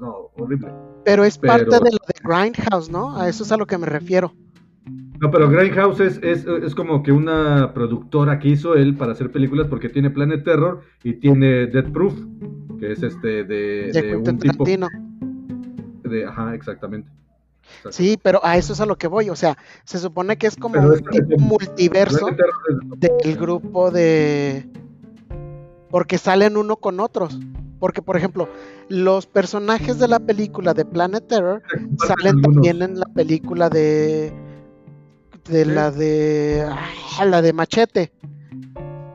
[0.00, 0.68] no, horrible.
[1.04, 3.16] Pero es parte de la de Grindhouse, ¿no?
[3.16, 4.32] A eso es a lo que me refiero.
[5.20, 9.30] No, pero Grindhouse es, es, es, como que una productora que hizo él para hacer
[9.30, 12.14] películas porque tiene Planet Terror y tiene Dead Proof,
[12.80, 17.08] que es este de, de, un tipo de, ajá, exactamente.
[17.90, 20.56] Sí, pero a eso es a lo que voy, o sea, se supone que es
[20.56, 22.26] como un tipo multiverso
[22.96, 24.68] del grupo de
[25.92, 27.38] porque salen uno con otros.
[27.78, 28.48] Porque, por ejemplo,
[28.88, 31.62] los personajes de la película de Planet Terror
[32.06, 34.32] salen también en la película de
[35.48, 36.66] de la de
[37.18, 38.12] ah, la de Machete.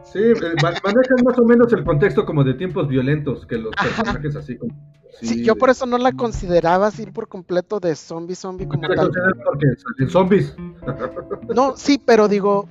[0.03, 4.35] Sí, eh, manejan más o menos el contexto como de tiempos violentos que los personajes
[4.35, 4.73] así como.
[5.21, 9.11] Sí, yo por eso no la consideraba así por completo de zombie zombie como tal.
[9.43, 10.55] Porque zombies.
[11.55, 12.67] No, sí, pero digo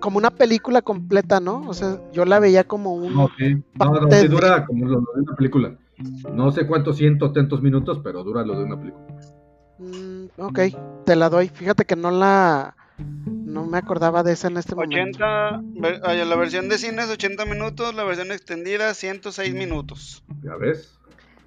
[0.00, 1.62] como una película completa, ¿no?
[1.68, 3.14] O sea, yo la veía como un.
[3.14, 3.30] No,
[3.78, 5.76] no, sí dura como lo de una película.
[6.32, 9.06] No sé cuántos cientos, tantos minutos, pero dura lo de una película.
[9.82, 10.60] Mm, ok,
[11.04, 11.48] te la doy.
[11.48, 12.76] Fíjate que no la.
[12.98, 16.24] No me acordaba de esa en este 80, momento.
[16.24, 20.22] La versión de cine es 80 minutos, la versión extendida 106 minutos.
[20.42, 20.98] Ya ves.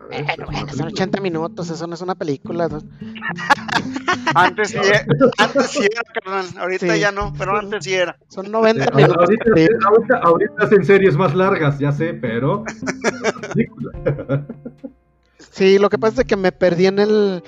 [0.09, 2.67] bueno, son 80 minutos, eso no es una película.
[4.35, 5.05] antes sí, era,
[5.37, 6.45] antes sí era, carnal.
[6.57, 8.17] Ahorita ya no, pero antes sí era.
[8.27, 9.17] Son 90 minutos.
[9.17, 9.45] Ahorita,
[9.87, 12.65] ahorita, ahorita, hacen series más largas, ya sé, pero.
[15.51, 17.43] sí, lo que pasa es que me perdí en el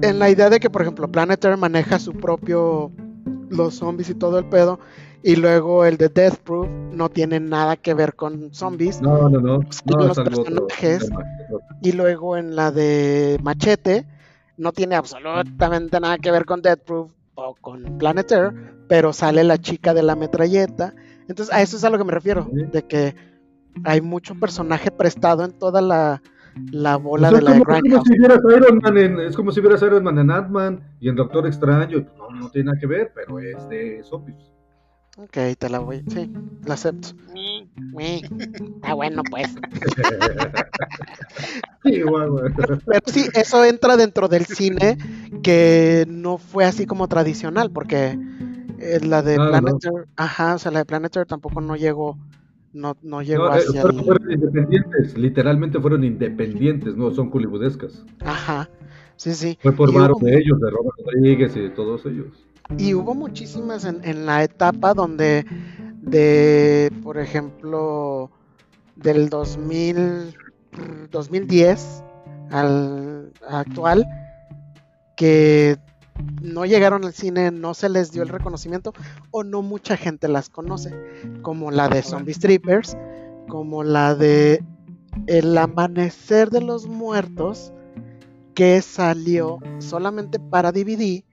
[0.00, 2.90] en la idea de que, por ejemplo, Planet Earth maneja su propio
[3.50, 4.80] los zombies y todo el pedo.
[5.22, 9.00] Y luego el de Death Proof no tiene nada que ver con zombies.
[9.00, 9.60] No, no, no.
[9.60, 11.08] los personajes.
[11.80, 14.06] y luego en la de Machete
[14.56, 18.56] no tiene absolutamente nada que ver con Death Proof o con Planet Earth,
[18.88, 20.94] pero sale la chica de la metralleta.
[21.28, 23.14] Entonces, a eso es a lo que me refiero, de que
[23.84, 26.20] hay mucho personaje prestado en toda la,
[26.70, 29.60] la bola pues de la Es como, si vieras Iron Man en, es como si
[29.60, 32.06] vieras Iron Man en Ant-Man y en Doctor Extraño.
[32.16, 34.52] No, no tiene nada que ver, pero es de Sopius.
[35.18, 36.02] Ok, te la voy.
[36.08, 36.32] Sí,
[36.64, 37.08] la acepto.
[37.98, 39.54] Está bueno, pues.
[41.82, 44.96] Pero sí, eso entra dentro del cine
[45.42, 48.18] que no fue así como tradicional, porque
[48.78, 49.74] eh, la de ah, Planet
[50.16, 52.18] ajá, o sea, la de Planet tampoco no llegó
[52.72, 58.04] no, no llegó no, eh, hacia fueron, independientes, literalmente fueron independientes, no son culibudescas.
[58.20, 58.70] Ajá,
[59.16, 59.58] sí, sí.
[59.60, 62.28] Fue por varios de ellos, de Robert Rodríguez y de todos ellos.
[62.78, 65.44] Y hubo muchísimas en, en la etapa donde,
[66.00, 68.30] de, por ejemplo,
[68.96, 70.34] del 2000,
[71.10, 72.04] 2010
[72.50, 74.06] al actual,
[75.16, 75.76] que
[76.42, 78.92] no llegaron al cine, no se les dio el reconocimiento
[79.30, 80.92] o no mucha gente las conoce,
[81.42, 82.96] como la de Zombie Strippers,
[83.48, 84.64] como la de
[85.26, 87.72] El Amanecer de los Muertos,
[88.54, 91.24] que salió solamente para DVD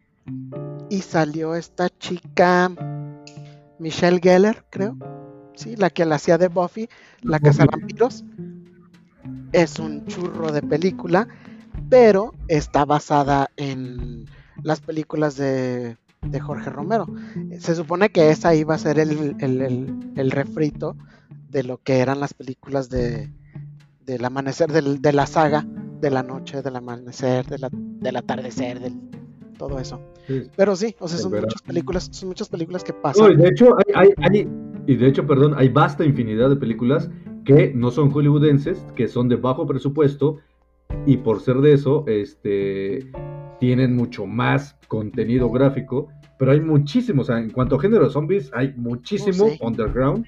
[0.89, 2.71] y salió esta chica
[3.79, 4.95] Michelle Geller, creo,
[5.55, 6.89] sí, la que la hacía de Buffy,
[7.21, 8.23] la casa vampiros.
[9.51, 11.27] Es un churro de película,
[11.89, 14.25] pero está basada en
[14.64, 15.97] las películas de,
[16.41, 17.07] Jorge Romero.
[17.60, 20.95] Se supone que esa iba a ser el, refrito
[21.49, 23.30] de lo que eran las películas de,
[24.05, 25.66] del amanecer, de la saga,
[26.01, 28.93] de la noche, del amanecer, del atardecer, del,
[29.60, 29.99] todo eso.
[30.55, 33.34] Pero sí, o sea, son muchas películas, son muchas películas que pasan.
[33.34, 34.47] y de hecho, hay,
[34.88, 37.12] y de hecho, perdón, hay vasta infinidad de películas
[37.45, 40.38] que no son hollywoodenses, que son de bajo presupuesto,
[41.05, 43.12] y por ser de eso, este
[43.60, 46.07] tienen mucho más contenido gráfico,
[46.38, 50.26] pero hay muchísimos, o sea, en cuanto a género de zombies, hay muchísimo oh, underground,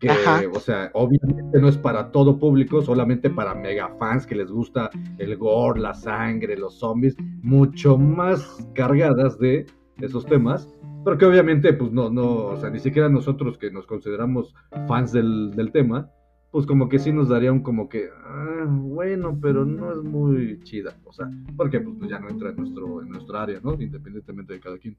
[0.00, 0.10] que,
[0.52, 4.90] o sea, obviamente no es para todo público, solamente para mega fans que les gusta
[5.18, 9.66] el gore, la sangre, los zombies, mucho más cargadas de
[10.00, 10.68] esos temas,
[11.04, 14.54] pero que obviamente, pues no, no, o sea, ni siquiera nosotros que nos consideramos
[14.88, 16.10] fans del, del tema,
[16.54, 20.60] pues como que sí nos daría un como que, ah, bueno, pero no es muy
[20.62, 23.74] chida, o sea, porque pues ya no entra en nuestro en nuestra área, ¿no?
[23.74, 24.96] Independientemente de cada quien.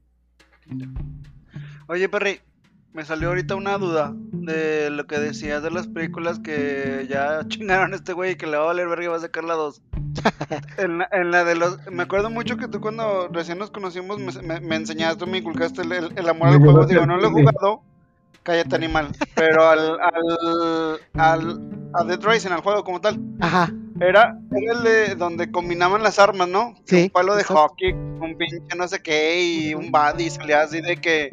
[1.86, 2.40] Oye, Perry,
[2.92, 7.94] me salió ahorita una duda de lo que decías de las películas que ya chingaron
[7.94, 9.54] a este güey y que le va a valer verga y va a sacar la
[9.54, 9.82] 2.
[10.76, 11.78] en, la, de los.
[11.90, 16.28] Me acuerdo mucho que tú cuando recién nos conocimos me, me, enseñaste, me inculcaste el,
[16.28, 16.84] amor al juego.
[16.84, 17.82] Digo, no lo he jugado,
[18.46, 19.08] Cállate animal.
[19.34, 23.18] Pero al, al, al, a Dead Rising, al juego como tal.
[23.40, 23.72] Ajá.
[24.00, 26.74] Era, era el de donde combinaban las armas, ¿no?
[26.84, 27.62] Sí, Un palo de exacto.
[27.62, 31.32] hockey, un pinche no sé qué, y un bat, y salía así de que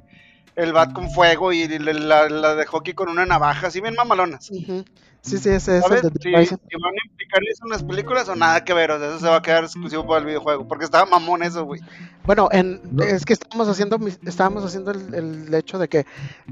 [0.55, 4.49] el bat con fuego y la, la- de hockey con una navaja, así bien mamalonas.
[4.51, 4.83] Ujú.
[5.21, 8.73] Sí, sí, ese es el van a implicar eso en las películas o nada que
[8.73, 11.43] ver, o sea, eso se va a quedar exclusivo para el videojuego, porque estaba mamón
[11.43, 11.79] eso, güey.
[12.25, 13.03] Bueno, en, No.
[13.03, 16.05] es que estábamos haciendo, mis- estábamos haciendo el, el hecho de que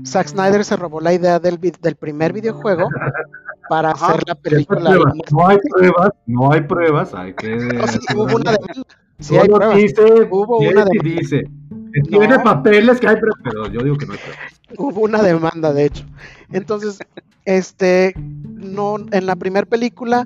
[0.06, 1.60] Zack Snyder se robó la idea del,
[1.98, 2.88] primer videojuego
[3.68, 4.08] para Ajá.
[4.14, 4.90] hacer la película.
[5.32, 7.54] No hay pruebas, no hay pruebas, hay que...
[7.58, 8.84] No, sí, hubo una demanda.
[9.22, 9.78] Sí, hay pruebas.
[9.78, 11.04] dice, Hubo una demanda.
[11.04, 11.44] dice,
[12.10, 12.44] tiene No.
[12.44, 14.40] papeles que hay pruebas, pero yo digo que no hay pruebas.
[14.78, 16.06] Hubo una demanda, de hecho.
[16.52, 17.00] Entonces,
[17.46, 20.26] este, no, en la primera película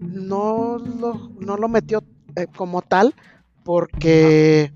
[0.00, 2.02] no lo, no lo metió
[2.36, 3.14] eh, como tal,
[3.64, 4.72] porque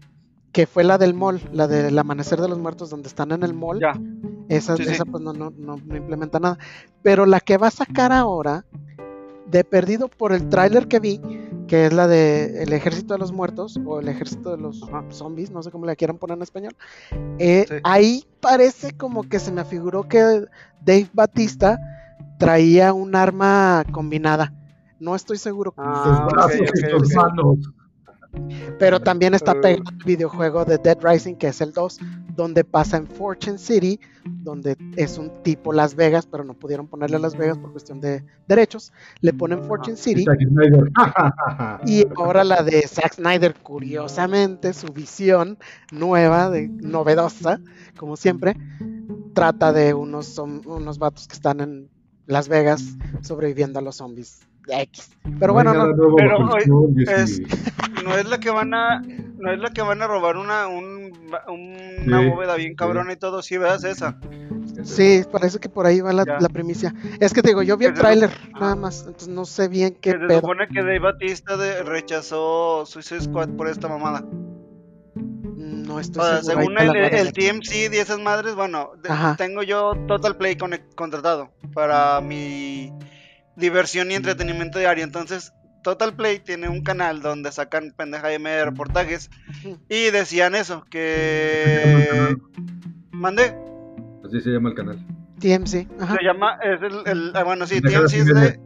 [0.52, 3.54] que fue la del mall, la del amanecer de los muertos, donde están en el
[3.54, 3.80] mall.
[3.80, 3.92] Ya.
[4.48, 4.90] Esa, Sí, sí.
[4.90, 6.58] esa pues no, no, no, no implementa nada.
[7.02, 8.64] Pero la que va a sacar ahora,
[9.46, 11.20] de perdido por el tráiler que vi,
[11.70, 15.52] que es la de El Ejército de los Muertos, o El Ejército de los Zombies,
[15.52, 16.74] no sé cómo le quieran poner en español.
[17.38, 17.74] eh, Sí.
[17.84, 20.18] Ahí parece como que se me figuró que
[20.84, 21.78] Dave Batista
[22.40, 24.52] traía un arma combinada.
[24.98, 27.60] No estoy seguro, Ah, sus ok, brazos
[28.78, 31.98] pero también está pegado el videojuego de Dead Rising, que es el 2,
[32.36, 37.18] donde pasa en Fortune City, donde es un tipo Las Vegas, pero no pudieron ponerle
[37.18, 38.92] Las Vegas por cuestión de derechos.
[39.20, 40.24] Le ponen Fortune City.
[40.24, 40.90] Zack Snyder.
[41.86, 45.58] Y ahora la de Zack Snyder, curiosamente, su visión
[45.90, 47.60] nueva, de, novedosa,
[47.96, 48.56] como siempre,
[49.34, 51.90] trata de unos, unos vatos que están en
[52.26, 55.10] Las Vegas sobreviviendo a los zombies X.
[55.38, 57.40] Pero bueno, no, Pero, conclusión, es-.
[58.04, 61.12] No es la que van a, no es la que van a robar una, un,
[61.48, 64.18] una Sí, bóveda bien cabrona y todo, sí, veas esa.
[64.84, 66.94] sí, parece que por ahí va la, la primicia.
[67.20, 69.96] Es que te digo, yo vi el tráiler sup- nada más, entonces no sé bien
[70.00, 70.40] qué se pedo.
[70.40, 74.24] supone que Dave Batista de- rechazó Suicide Squad por esta mamada.
[75.14, 77.32] No estoy O sea, según el, el.
[77.32, 79.34] TMC y esas madres, bueno, de- Ajá.
[79.36, 82.92] tengo yo Total Play conec- contratado para mi
[83.60, 85.04] diversión y entretenimiento diario.
[85.04, 85.52] Entonces,
[85.82, 89.30] Total Play tiene un canal donde sacan pendeja M de reportajes
[89.88, 92.36] y decían eso, que...
[93.12, 93.54] Mandé,
[94.24, 95.06] Así se llama el canal.
[95.40, 96.16] TMC, ajá.
[96.16, 98.60] se llama, es el, el- ah, bueno, sí, TMC es de,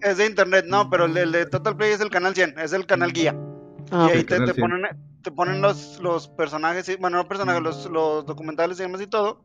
[0.00, 2.58] es de internet, no, pero el de, el de Total Play es el canal 100,
[2.58, 3.36] es el canal guía.
[3.90, 4.56] Ah, y ahí te, te 100.
[4.56, 4.82] ponen,
[5.24, 9.42] te ponen los, los personajes, bueno, no personajes, los, los documentales y demás y todo,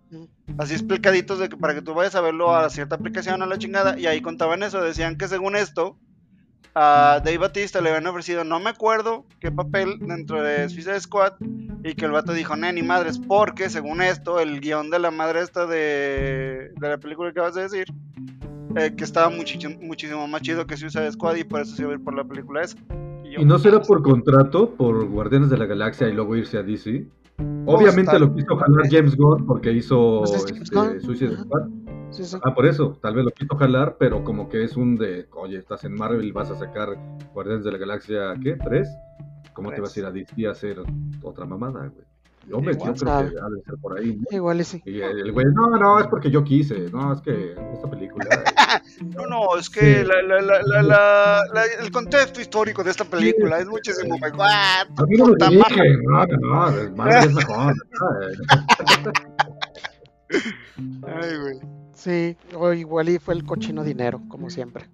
[0.59, 3.57] así explicaditos de que, para que tú vayas a verlo a cierta aplicación a la
[3.57, 5.97] chingada, y ahí contaban eso, decían que según esto,
[6.75, 11.33] a Dave Batista le habían ofrecido, no me acuerdo qué papel dentro de Suicide Squad,
[11.83, 15.11] y que el vato dijo, "Ne, ni madres, porque según esto, el guion de la
[15.11, 17.85] madre esta de, de la película que vas a decir,
[18.75, 21.91] eh, que estaba muchicho- muchísimo más chido que Suicide Squad, y por eso se iba
[21.91, 22.75] a ir por la película esa.
[23.29, 26.63] Yo, ¿Y no será por contrato, por Guardianes de la Galaxia y luego irse a
[26.63, 27.07] DC?
[27.65, 30.99] Obviamente lo quiso jalar James Gunn porque hizo Pues este.
[31.01, 31.37] Suicide.
[31.37, 31.67] Squad.
[32.11, 32.37] Sí, sí.
[32.43, 35.57] Ah, por eso, tal vez lo quiso jalar, pero como que es un de, oye,
[35.57, 36.97] estás en Marvel, vas a sacar
[37.33, 38.57] Guardianes de la Galaxia, ¿qué?
[38.63, 38.89] ¿Tres?
[39.53, 40.81] ¿Cómo te vas a ir a DC a hacer
[41.21, 42.08] otra mamada, güey?
[42.47, 43.29] Yo, me, yo Igual creo sabe.
[43.31, 44.23] que ha de ser por ahí, ¿no?
[44.35, 44.81] Igual y sí.
[44.85, 48.25] Y el güey, no, no, es porque yo quise, no, es que esta película...
[49.15, 50.07] No, no, es que Sí.
[50.07, 54.41] la, la, la, la, la- la- el contexto histórico de esta película es muchísimo mejor.
[54.43, 57.73] ¡Ah, A mí no dije, no, no, no, Marvel es mejor.
[61.07, 61.59] Ay, güey.
[61.93, 64.85] Sí, o igual y fue el cochino dinero, como siempre.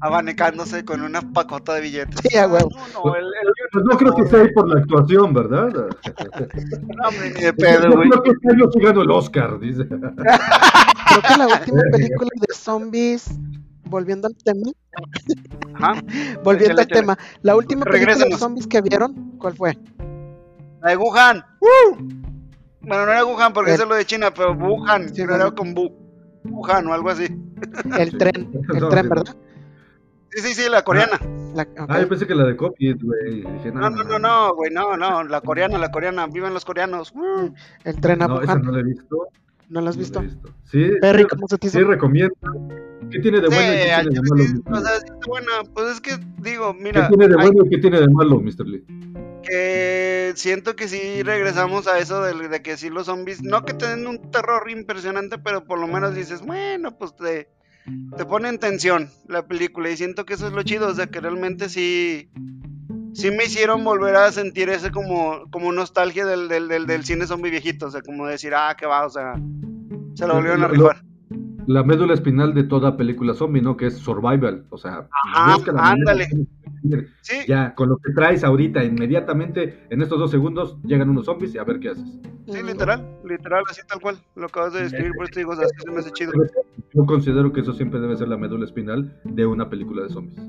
[0.00, 2.20] Abanecándose con una pacota de billetes.
[2.28, 2.68] Sí, a huevo.
[2.70, 3.32] No, no, el, el-
[3.72, 5.68] no creo que sea ahí por la actuación, ¿verdad?
[5.72, 9.86] no, hombre, ni de pedo, Yo creo que este año sí ganó el Oscar, dice.
[9.86, 13.30] Creo que la última película de zombies,
[13.84, 14.70] volviendo al tema,
[15.74, 16.00] Ajá.
[16.44, 18.40] volviendo Échale, al tema, la última película de Regrésenos.
[18.40, 19.78] zombies que vieron, ¿cuál fue?
[20.82, 21.42] La de Wuhan.
[21.60, 21.96] ¡Woo!
[22.80, 25.36] Bueno, no era Wuhan porque El- eso es lo de China, pero Wuhan, Sí, era
[25.38, 25.54] no.
[25.54, 25.90] con Bu.
[26.44, 27.24] Wuhan o algo así.
[27.98, 29.08] El tren, el tren.
[29.08, 29.36] ¿verdad?
[30.30, 31.18] Sí, sí, sí, la coreana.
[31.54, 31.66] La-.
[31.88, 33.42] Ah, yo pensé que la de COVID, güey.
[33.72, 37.12] No, no, no, no, güey, no, no, la coreana, la coreana, vivan los coreanos.
[37.14, 37.54] ¡Woo!
[37.84, 39.28] El tren a No, esa no la he visto.
[39.70, 40.20] ¿no lo has no visto?
[40.20, 40.48] la he visto.
[40.64, 41.78] Sí, Perry, sí, ¿cómo se te hizo?
[41.78, 42.34] sí recomiendo.
[43.10, 44.44] ¿Qué tiene de Sí, bueno y qué tiene de malo?
[44.44, 44.72] sí, Mr.
[44.72, 44.98] o sea, Lee?
[45.00, 45.52] sí está buena.
[45.74, 48.40] Pues es que, digo, ¿Qué mira, tiene de hay bueno y qué tiene de malo,
[48.40, 48.66] Mr.
[48.66, 48.84] Lee?
[49.42, 53.72] que siento que sí regresamos a eso de, de que sí los zombies, no que
[53.72, 57.48] te den un terror impresionante, pero por lo menos dices, bueno, pues te,
[58.16, 61.06] te pone en tensión la película y siento que eso es lo chido, o sea,
[61.06, 62.30] que realmente sí,
[63.12, 67.26] sí me hicieron volver a sentir ese como, como nostalgia del, del, del, del cine
[67.26, 69.34] zombie viejito, o sea, como decir, ah, que va, o sea,
[70.14, 71.02] se lo volvieron a rifar.
[71.68, 73.76] la médula espinal de toda película zombie, ¿no?
[73.76, 74.64] Que es survival.
[74.70, 76.28] O sea, Ajá, manera ándale.
[77.22, 81.54] Sí, Ya, con lo que traes ahorita, inmediatamente, en estos dos segundos, llegan unos zombies
[81.54, 82.04] y a ver qué haces.
[82.46, 84.18] sí, literal, literal, así tal cual.
[84.34, 86.32] Lo acabas de describir, por eso te digo, o sea, sí se me hace chido.
[86.94, 90.40] Yo considero que eso siempre debe ser la médula espinal de una película de zombies.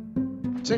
[0.64, 0.76] Sí,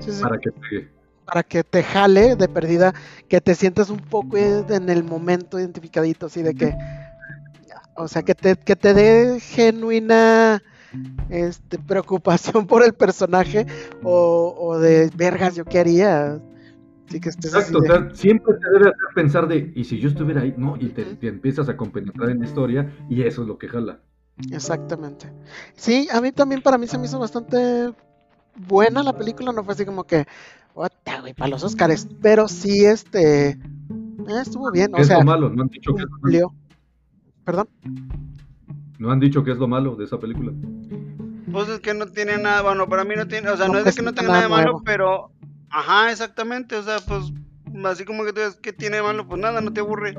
[0.00, 0.22] sí, sí.
[0.22, 0.88] Para que pegue.
[1.24, 2.94] Para que te jale de perdida,
[3.28, 6.74] que te sientas un poco en el momento identificadito, así de que.
[7.96, 10.62] O sea, que te, que te dé genuina
[11.30, 13.66] este, preocupación por el personaje
[14.02, 16.40] o, o de vergas, yo qué haría.
[17.08, 19.98] Así que estés Exacto, o de- sea, siempre te debe hacer pensar de, ¿y si
[19.98, 20.54] yo estuviera ahí?
[20.56, 24.00] No, y te, empiezas a compenetrar en la historia y eso es lo que jala.
[24.52, 25.30] Exactamente.
[25.74, 27.92] Sí, a mí también, para mí se me hizo bastante
[28.68, 30.26] buena la película, no fue así como que,
[30.74, 33.56] "Ota, güey, para los Oscars, pero sí, este, eh,
[34.42, 35.48] estuvo bien, ¿Qué o es sea, lo malo?
[35.50, 36.52] No han, dicho que cumplió.
[37.44, 37.68] Perdón.
[38.98, 40.52] No han dicho que es lo malo de esa película.
[41.50, 43.78] Pues es que no tiene nada, bueno, para mí no tiene, o sea, No no,
[43.78, 44.82] es de que no tenga nada de malo, nuevo.
[44.84, 45.32] pero,
[45.70, 47.32] ajá, exactamente, o sea, pues,
[47.86, 49.26] así como que tú dices, ¿qué tiene de malo?
[49.26, 50.14] Pues nada, no te aburre.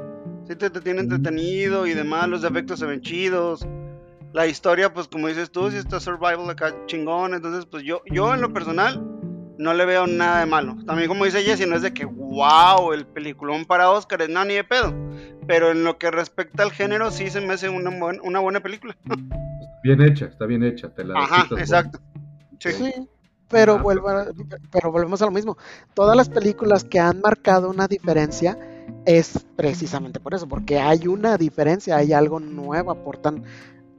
[0.47, 3.67] Sí te, te tiene entretenido y demás, los efectos se ven chidos.
[4.33, 8.33] La historia, pues como dices tú, si está survival acá chingón, entonces pues yo, yo
[8.33, 9.18] en lo personal
[9.59, 10.75] no le veo nada de malo.
[10.87, 14.55] También como dice Jesse, no es de que wow, el peliculón para Oscar, no, ni
[14.55, 14.93] de pedo.
[15.45, 18.61] Pero en lo que respecta al género, sí se me hace una, buen- una buena
[18.61, 18.95] película.
[19.83, 20.89] Bien hecha, está bien hecha.
[20.89, 21.99] Te la Ajá, exacto.
[22.59, 22.71] Sí.
[22.73, 22.93] Sí,
[23.49, 24.27] pero, Ah, vuelvo a-
[24.71, 25.57] pero volvemos a lo mismo.
[25.93, 28.57] Todas las películas que han marcado una diferencia
[29.05, 33.43] es precisamente por eso, porque hay una diferencia, hay algo nuevo, aportan,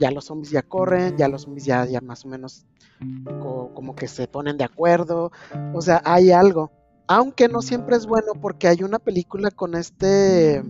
[0.01, 2.65] ya los zombies ya corren, ya los zombies ya, ya más o menos
[3.41, 5.31] co- como que se ponen de acuerdo,
[5.75, 6.73] o sea, hay algo.
[7.07, 10.63] Aunque no siempre es bueno porque hay una película con este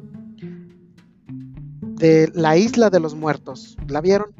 [1.82, 4.30] de La Isla de los Muertos, ¿la vieron?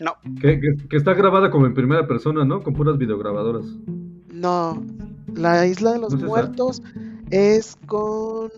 [0.00, 2.62] No, Que, que- que está grabada como en primera persona, ¿no?
[2.62, 3.64] Con puras videograbadoras.
[4.32, 4.82] No,
[5.34, 6.14] La Isla de los.
[6.22, 6.82] Muertos
[7.30, 8.50] es con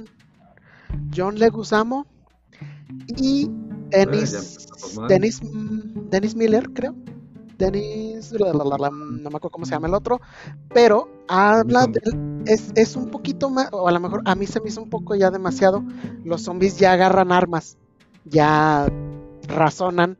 [1.16, 2.07] John Leguizamo
[3.16, 3.51] y
[3.91, 4.59] Dennis.
[5.09, 6.95] Dennis, mm, Dennis Miller, creo.
[7.59, 10.20] Dennis, la, la, la, la, no me acuerdo cómo se llama el otro,
[10.72, 14.61] pero habla del- es, es un poquito más, o a lo mejor a mí se
[14.61, 15.84] me hizo un poco ya demasiado.
[16.24, 17.76] Los zombies ya agarran armas,
[18.24, 18.88] ya
[19.49, 20.16] razonan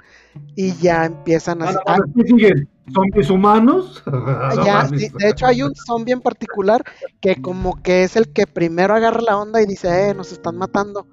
[0.55, 1.71] y ya empiezan a.
[1.87, 2.69] A- ¿Qué siguen?
[2.93, 4.03] ¿Zombies humanos?
[4.07, 6.83] No Ya, sí, de hecho hay un zombie en particular
[7.21, 10.57] que como que es el que primero agarra la onda y dice, eh, nos están
[10.59, 11.07] matando,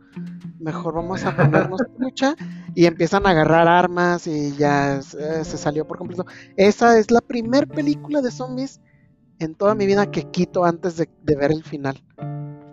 [0.59, 2.35] mejor vamos a ponernos lucha
[2.75, 6.25] y empiezan a agarrar armas y ya eh, se salió por completo.
[6.55, 8.79] Esa es la primer película de zombies
[9.39, 12.03] en toda mi vida que quito antes de, de ver el final.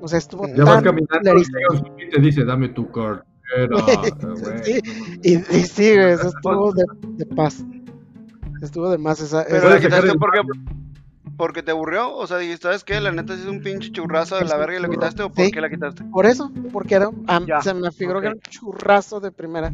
[0.00, 1.30] O sea, estuvo Ya tan caminando
[1.98, 3.24] y te dice, dame tu cartera.
[4.64, 5.18] Sí, mames.
[5.22, 6.84] Y, y sí, güey, eso estuvo de,
[7.18, 7.62] de paz.
[8.62, 9.44] Estuvo de más esa...
[9.44, 10.18] pero esa- el-
[11.36, 12.14] porque, te aburrió.
[12.14, 13.00] O sea, dijiste, ¿sabes qué?
[13.00, 15.44] La neta sí es un pinche churrazo de la verga y lo quitaste o por
[15.44, 15.50] Sí.
[15.50, 16.04] qué la quitaste.
[16.04, 17.10] Por eso, porque era,
[17.46, 19.72] Ya, se me figuró que era un churrazo de primera.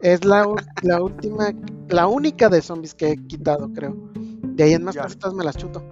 [0.00, 0.46] Es la,
[0.82, 1.52] la última,
[1.88, 3.94] la única de zombies que he quitado, creo.
[4.14, 5.84] De ahí en más cositas me las chuto.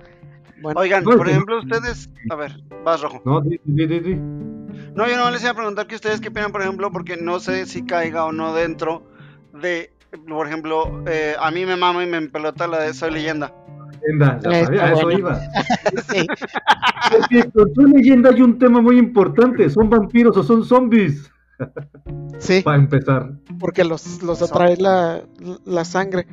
[0.61, 2.11] Bueno, Oigan, por ejemplo, ustedes.
[2.29, 3.23] A ver, vas rojo.
[3.25, 4.15] No, di, di, di.
[4.17, 7.39] No, yo no les iba a preguntar que ustedes qué opinan, por ejemplo, porque no
[7.41, 9.07] sé si caiga o no dentro
[9.55, 9.93] de.
[10.29, 13.55] Por ejemplo, eh, a mí me mama y me empelota la de Soy Leyenda.
[14.03, 15.19] Leyenda, sabía, a eso bueno.
[15.19, 15.41] iba.
[16.09, 16.27] sí,
[17.11, 21.31] Porque con su leyenda hay un tema muy importante, ¿son vampiros o son zombies?
[22.39, 25.23] sí, Para empezar, porque los, los atrae la,
[25.67, 26.27] la sangre.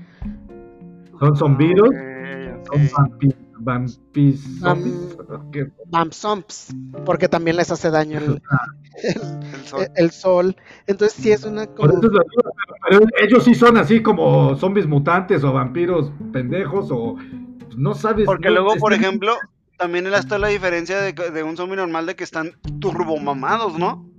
[1.19, 1.89] ¿son zombiros?
[1.89, 2.73] Ok, ok.
[2.73, 4.61] ¿Son vampi vampis.
[5.89, 6.73] Vampsomps,
[7.05, 8.41] porque también les hace daño el,
[9.03, 9.81] El sol.
[9.81, 10.55] el- el sol.
[10.85, 11.89] Entonces sí es una como...
[11.89, 12.51] eso es la duda,
[12.89, 17.15] pero ellos sí son así como zombies mutantes o vampiros pendejos o
[17.77, 18.25] no sabes.
[18.25, 19.33] Porque no- luego, por ejemplo,
[19.77, 24.09] también está la diferencia de, que- de un zombie normal de que están turbomamados, ¿no?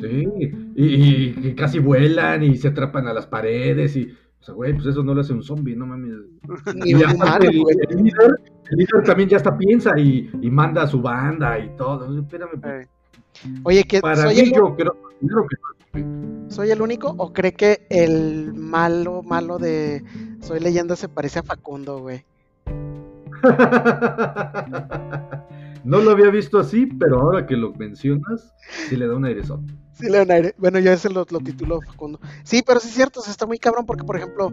[0.00, 0.26] Sí,
[0.74, 4.12] y, y- y casi vuelan y se atrapan a las paredes y.
[4.40, 6.14] O sea, güey, pues eso no lo hace un zombie, no mames.
[6.74, 7.76] ni Y aparte el, güey.
[7.88, 8.40] el líder,
[8.70, 12.18] el líder también ya hasta piensa y, y manda a su banda y todo.
[12.18, 12.88] Espérame, pues,
[13.62, 16.52] Oye, que para soy mí el, yo creo primero que.
[16.52, 20.02] ¿Soy el único o cree que el malo, malo de
[20.40, 22.24] Soy Leyenda se parece a Facundo, güey?
[25.84, 28.54] no lo había visto así, pero ahora que lo mencionas,
[28.88, 29.74] sí le da un airezote.
[29.92, 30.54] Sí, Leonaire.
[30.58, 32.20] Bueno, yo ese lo, lo titulo Facundo.
[32.44, 34.52] Sí, pero sí es cierto, o sea, está muy cabrón porque, por ejemplo,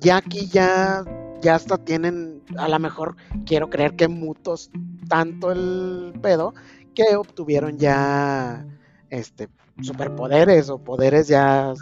[0.00, 1.04] ya aquí ya,
[1.40, 4.70] ya hasta tienen, a lo mejor quiero creer que mutos
[5.08, 6.54] tanto el pedo
[6.94, 8.66] que obtuvieron ya,
[9.10, 9.48] este,
[9.82, 11.74] superpoderes o poderes ya.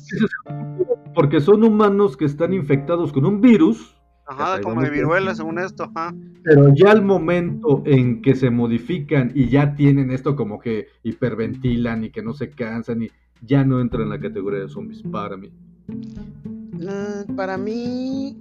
[1.15, 3.94] Porque son humanos que están infectados con un virus.
[4.27, 5.85] Ajá, como de viruela, según esto.
[5.95, 6.15] Ajá.
[6.43, 12.05] Pero ya al momento en que se modifican y ya tienen esto como que hiperventilan
[12.05, 13.11] y que no se cansan y
[13.43, 15.53] ya no entran en la categoría de zombies para mí.
[15.89, 18.39] Mm, para mí,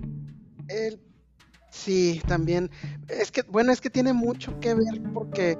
[0.67, 0.99] el...
[1.69, 2.69] sí, también.
[3.07, 5.57] Es que, bueno, es que tiene mucho que ver porque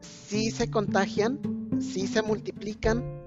[0.00, 1.38] sí se contagian,
[1.80, 3.19] sí se multiplican.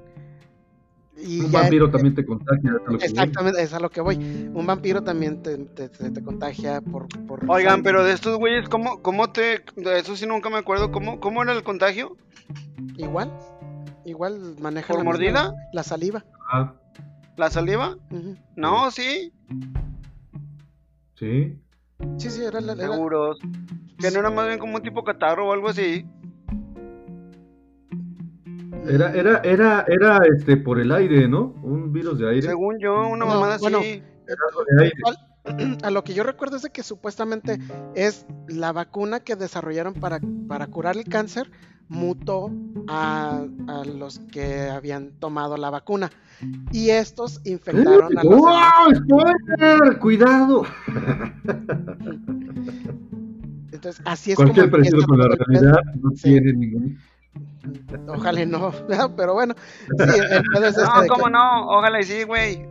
[1.25, 2.73] Y un vampiro también te contagia.
[2.99, 4.15] exactamente, es a lo que voy.
[4.15, 9.31] Un vampiro también te, te, contagia por, por, Oigan, pero de estos güeyes, ¿cómo, ¿cómo
[9.31, 9.63] te.?
[9.75, 10.91] De eso sí nunca me acuerdo.
[10.91, 12.17] ¿Cómo, cómo era el contagio?
[12.97, 13.31] Igual.
[14.05, 14.93] Igual maneja.
[14.93, 15.53] ¿Por mordida?
[15.71, 16.25] la saliva.
[16.51, 16.73] Ah.
[17.37, 17.97] ¿La saliva?
[18.55, 19.31] No, sí.
[21.15, 21.57] Sí.
[22.17, 22.75] Sí, sí, era la.
[22.75, 23.39] Seguros.
[23.97, 26.05] Que no era más bien como un tipo catarro o algo así.
[28.87, 31.53] Era, era, era, era este por el aire, ¿no?
[31.61, 32.47] Un virus de aire.
[32.47, 34.03] Según yo, una mamada así.
[35.83, 37.59] A lo que yo recuerdo es de que supuestamente
[37.95, 41.51] es la vacuna que desarrollaron para, para curar el cáncer
[41.89, 42.49] mutó
[42.87, 46.09] a, a, los que habían tomado la vacuna.
[46.71, 48.37] Y estos infectaron a los.
[48.37, 49.99] ¡Wow!
[49.99, 50.63] ¡Cuidado!
[53.71, 54.81] Entonces, así es Cualquier como.
[54.81, 56.97] Cualquier con la realidad no tiene ningún
[58.07, 58.71] Ojalá no,
[59.15, 59.55] pero bueno.
[59.87, 59.95] Sí,
[60.77, 61.67] no, ¿cómo no?
[61.67, 62.67] Ojalá y sí, güey.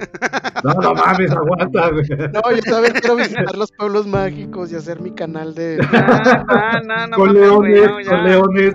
[0.62, 2.04] No, no mames, aguanta, güey.
[2.32, 5.78] No, yo también quiero visitar los pueblos mágicos y hacer mi canal de.
[5.78, 8.74] No, no, no, con leones, con leones.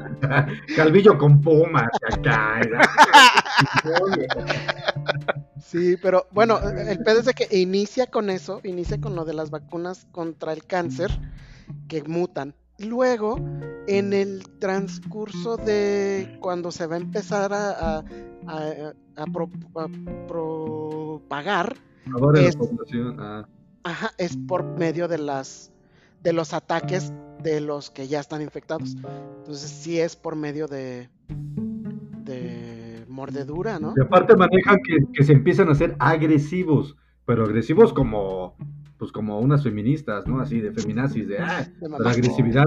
[0.76, 2.62] Calvillo con pumas, acá.
[5.60, 9.34] Sí, pero bueno, el pedo es de que inicia con eso, inicia con lo de
[9.34, 11.12] las vacunas contra el cáncer
[11.88, 13.40] que mutan Luego,
[13.88, 18.04] en el transcurso de cuando se va a empezar a,
[18.46, 18.94] a,
[20.28, 21.76] propagar,
[22.36, 22.58] es,
[23.18, 23.48] ah.
[23.84, 25.72] ajá, es por medio de las
[26.22, 27.12] de los ataques
[27.42, 28.96] de los que ya están infectados.
[29.40, 31.10] Entonces sí es por medio de
[32.26, 33.96] de mordedura, ¿no?
[33.98, 38.56] Y aparte manejan que, que se empiezan a ser agresivos, pero agresivos como
[38.98, 40.40] pues como unas feministas, ¿no?
[40.40, 41.68] Así de feminazis, de, ah,
[42.00, 42.66] la agresividad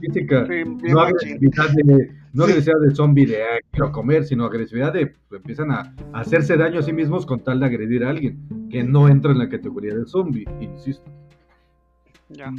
[0.00, 0.46] física,
[0.82, 5.40] no, agresividad de, no agresividad de zombie de ah, quiero comer, sino agresividad de pues,
[5.40, 9.08] empiezan a, hacerse daño a sí mismos con tal de agredir a alguien, que no
[9.08, 11.10] entra en la categoría de zombie, insisto.
[12.28, 12.52] Ya.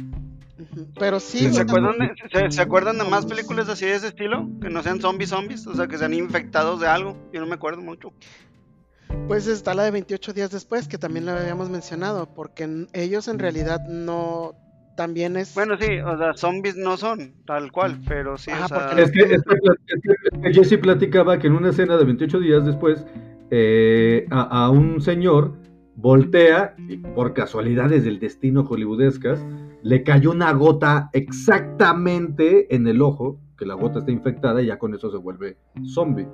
[0.98, 1.52] Pero sí.
[1.52, 4.48] ¿Se acuerdan, de, ¿se, acuerdan de más películas así de ese estilo?
[4.60, 7.16] Que no sean zombies zombies, o sea, que sean infectados de algo.
[7.32, 8.12] Yo no me acuerdo mucho.
[9.28, 13.38] Pues está la de 28 días después, que también la habíamos mencionado, porque ellos en
[13.38, 14.54] realidad no
[14.96, 15.54] también es.
[15.54, 18.50] Bueno, sí, o sea, zombies no son tal cual, pero sí.
[18.96, 23.06] es, que, Jesse platicaba que en una escena de 28 días después,
[23.50, 25.54] eh, a, un señor
[25.96, 29.44] voltea y por casualidades del destino hollywoodescas,
[29.82, 34.78] le cayó una gota exactamente en el ojo, que la gota está infectada y ya
[34.78, 36.26] con eso se vuelve zombie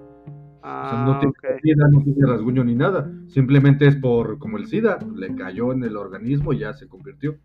[0.63, 3.11] no tiene SIDA, no tiene rasguño ni nada.
[3.29, 7.37] Simplemente es por, como el SIDA, le cayó en el organismo y ya se convirtió.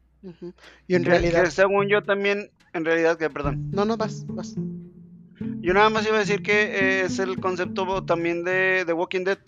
[0.88, 1.46] Y en realidad.
[1.46, 3.70] según yo también, en realidad, que perdón.
[3.72, 4.56] No, no, vas, vas.
[5.62, 9.24] Yo nada más iba a decir que eh, es el concepto también de, The Walking
[9.24, 9.40] Dead.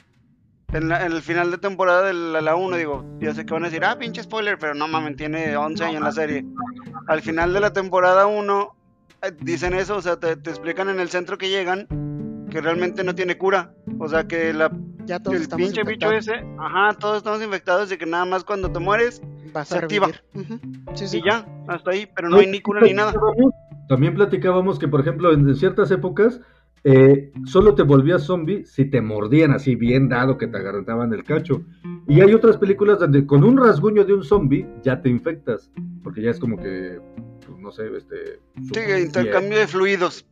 [0.74, 3.86] En, el final de temporada de la, 1, digo, ya sé que van a decir,
[3.86, 6.45] ah, pinche spoiler, pero no mames, tiene 11 años en la serie.
[7.07, 8.76] Al final de la temporada 1,
[9.24, 11.88] eh, dicen eso, o sea, te, te explican en el centro que llegan
[12.49, 13.73] que realmente no tiene cura.
[13.99, 14.71] O sea que la
[15.05, 18.69] ya todos el pinche bicho ese, ajá, todos estamos infectados y que nada más cuando
[18.69, 19.21] te mueres
[19.53, 20.09] Vas se activa.
[20.33, 23.13] Y ya, hasta ahí, pero no, hay ni cura ni nada.
[23.87, 26.41] También platicábamos que, por ejemplo, en ciertas épocas
[26.83, 31.23] eh, solo te volvías zombie si te mordían así bien dado que te agarraban el
[31.23, 31.63] cacho.
[32.07, 35.71] Y hay otras películas donde con un rasguño de un zombie ya te infectas,
[36.03, 36.99] porque ya es como que
[37.68, 38.39] no sé, este...
[38.74, 40.26] Sí, intercambio de fluidos.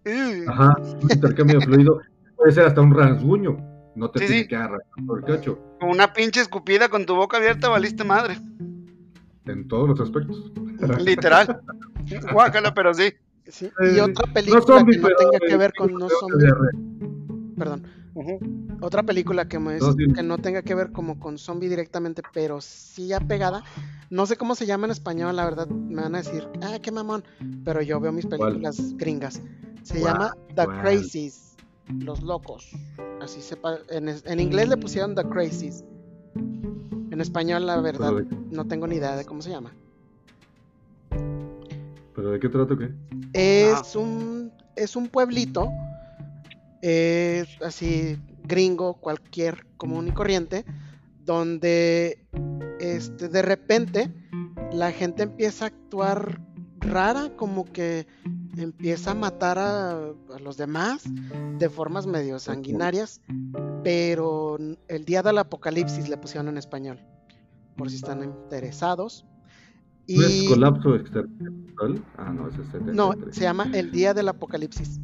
[0.47, 0.73] Ajá,
[1.11, 1.99] intercambio de fluido.
[2.37, 3.57] Puede ser hasta un rasguño.
[3.93, 5.59] No te tiene que agarrar por el cacho.
[5.81, 8.37] Con una pinche escupida con tu boca abierta valiste madre.
[9.45, 10.49] En todos los aspectos.
[11.05, 11.61] Literal.
[12.31, 13.13] Guácala, pero sí.
[13.47, 13.69] sí.
[13.93, 16.53] Y otra película que no tenga que ver con no zombies.
[17.57, 17.83] Perdón.
[18.81, 19.77] Otra película que, me,
[20.15, 23.63] que no tenga que ver como con zombie directamente, pero sí apegada.
[24.09, 25.67] No sé cómo se llama en español, la verdad.
[25.67, 27.25] Me van a decir, ah, qué mamón.
[27.65, 29.41] Pero yo veo mis películas gringas.
[29.83, 31.55] Se llama The Crazies.
[31.99, 32.71] Los locos.
[33.21, 33.79] Así sepa.
[33.89, 35.83] En, en, inglés le pusieron The Crazies.
[36.35, 38.13] En español, la verdad,
[38.49, 39.73] no tengo ni idea de cómo se llama.
[42.15, 42.91] ¿Pero de qué trato qué?
[43.33, 44.53] Es un.
[44.75, 45.69] Es un pueblito
[46.85, 50.65] es así gringo, cualquier común y corriente,
[51.23, 52.23] donde
[52.79, 54.13] este, de repente
[54.71, 56.39] la gente empieza a actuar
[56.79, 58.05] rara, como que
[58.55, 61.05] empieza a matar a, a los demás
[61.57, 63.19] de formas medio sanguinarias,
[63.83, 66.99] pero el día del apocalipsis le pusieron en español,
[67.75, 69.25] por si están interesados.
[70.07, 72.03] ¿No es Y colapso extraterrestre?
[72.17, 72.95] Ah, no, ese es 73.
[72.95, 74.99] no, se llama El día del apocalipsis.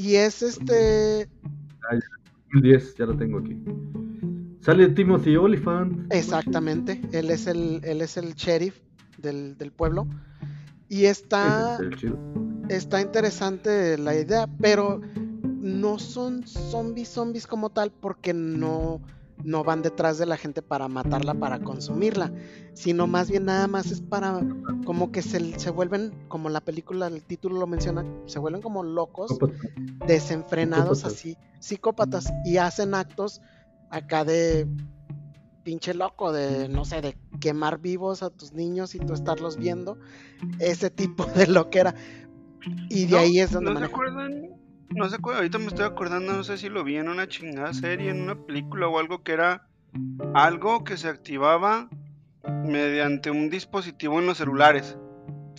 [0.00, 1.28] Y es este
[2.52, 3.62] 2010, ya lo tengo aquí.
[4.60, 6.10] Sale Timothy Oliphant.
[6.10, 8.80] exactamente, él es el él es el sheriff
[9.18, 10.06] del, del pueblo
[10.88, 12.16] y está es el
[12.70, 15.02] está interesante la idea, pero
[15.44, 19.02] no son zombies zombies como tal porque no
[19.44, 22.32] no van detrás de la gente para matarla, para consumirla,
[22.74, 24.40] sino más bien nada más es para
[24.84, 28.82] como que se, se vuelven, como la película, el título lo menciona, se vuelven como
[28.82, 29.38] locos,
[30.06, 31.18] desenfrenados Psicópatas.
[31.18, 33.40] así, psicópatas, y hacen actos
[33.90, 34.66] acá de
[35.62, 39.98] pinche loco, de no sé, de quemar vivos a tus niños y tú estarlos viendo,
[40.58, 41.94] ese tipo de loquera.
[42.88, 44.59] Y de No, ahí es donde ¿No se acuerdan?
[44.90, 48.10] No acuerdan, ahorita me estoy acordando, no sé si lo vi en una chingada serie,
[48.10, 49.66] en una película o algo que era
[50.34, 51.88] algo que se activaba
[52.64, 54.96] mediante un dispositivo en los celulares.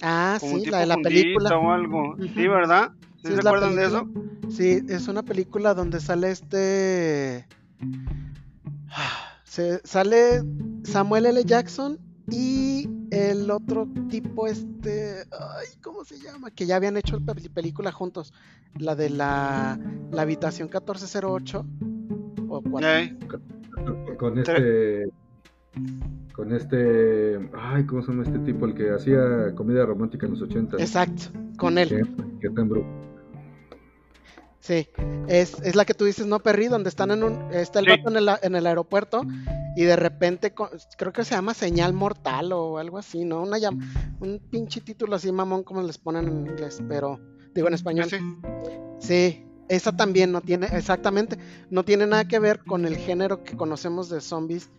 [0.01, 1.57] Ah, Como sí, la de la película.
[1.57, 2.15] o algo.
[2.33, 2.91] Sí, ¿verdad?
[3.23, 4.07] ¿Sí Sí, se acuerdan de eso?
[4.49, 7.47] Sí, es una película donde sale este.
[9.43, 10.43] Se, sale
[10.83, 11.43] Samuel L.
[11.43, 15.23] Jackson y el otro tipo, este.
[15.31, 16.49] Ay, ¿cómo se llama?
[16.51, 18.33] Que ya habían hecho pe- película juntos.
[18.77, 19.77] La de la,
[20.11, 21.65] la habitación 1408.
[22.49, 23.17] O cuatro- Ey,
[24.17, 25.09] Con este.
[26.33, 27.49] Con este.
[27.53, 28.65] Ay, ¿cómo se llama este tipo?
[28.65, 30.77] El que hacía comedia romántica en los 80.
[30.77, 31.23] Exacto,
[31.57, 31.89] con él.
[31.89, 32.01] Que,
[32.41, 32.85] que Bru-
[34.59, 34.87] Sí,
[35.27, 36.67] es, es la que tú dices, ¿no, Perry?
[36.67, 37.51] Donde están en un.
[37.51, 37.91] Está el Sí.
[37.91, 39.23] vato en el, en el aeropuerto
[39.75, 40.53] y de repente,
[40.97, 43.41] creo que se llama señal mortal o algo así, ¿no?
[43.43, 43.79] Una llam-
[44.19, 47.19] un pinche título así, mamón, como les ponen en inglés, pero.
[47.53, 48.09] Digo en español.
[48.09, 48.17] sí.
[48.99, 51.37] Sí, esa también no tiene, exactamente,
[51.69, 54.69] no tiene nada que ver con el género que conocemos de zombies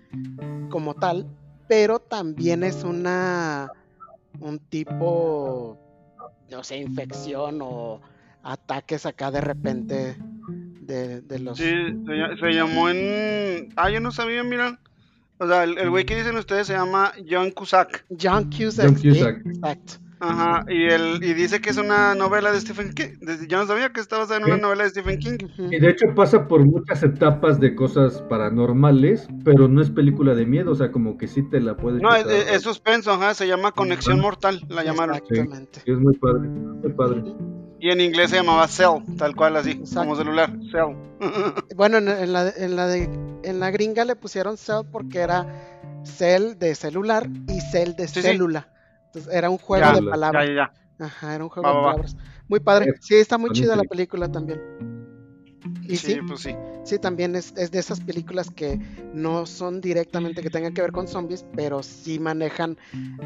[0.71, 1.27] como tal,
[1.69, 3.73] pero también es una.
[4.41, 5.79] Un tipo.
[6.51, 8.01] No sé, infección o
[8.43, 10.17] ataques acá de repente
[10.87, 11.57] de, de los.
[11.59, 13.69] Sí, se, ll- se llamó en.
[13.77, 14.79] Ah, yo no sabía, miran.
[15.39, 18.05] O sea, el güey que dicen ustedes se llama John Cusack.
[18.21, 18.87] John Cusack.
[18.87, 19.47] John Cusack.
[19.47, 19.93] exacto.
[20.25, 23.19] Ajá, y, el, y dice que es una novela de Stephen King.
[23.49, 25.39] Yo no sabía que estaba basada en una novela de Stephen King.
[25.59, 30.47] Y de hecho pasa por muchas etapas de cosas paranormales, pero no es película de
[30.47, 32.01] miedo, o sea, como que sí te la puedes.
[32.01, 34.21] No, es, es- suspenso, ajá, se llama Conexión.
[34.21, 35.17] Mortal, la llamaron.
[35.17, 35.81] Exactamente.
[35.85, 37.25] Sí, es muy padre, muy padre.
[37.83, 40.01] Y en inglés se llamaba Cell, tal cual así, Exacto.
[40.03, 40.95] como celular, Cell.
[41.75, 43.03] Bueno, en, en la, en, la de,
[43.43, 45.45] en la gringa le pusieron cell porque era
[46.05, 48.23] cell de celular y cell de Sí, sí.
[48.23, 48.69] célula.
[49.07, 50.47] Entonces era un juego Ya, de palabras.
[50.47, 51.05] ya, ya, ya.
[51.07, 51.93] Ajá, era un juego Va, de va, va.
[51.93, 52.17] palabras.
[52.49, 52.95] Muy padre.
[53.01, 54.29] Sí, está muy chida la película.
[54.29, 54.92] película también.
[55.93, 56.57] Y Sí, sí, pues sí.
[56.85, 58.79] sí, también es, es de esas películas que
[59.13, 62.79] no son directamente que tengan que ver con zombies, pero sí manejan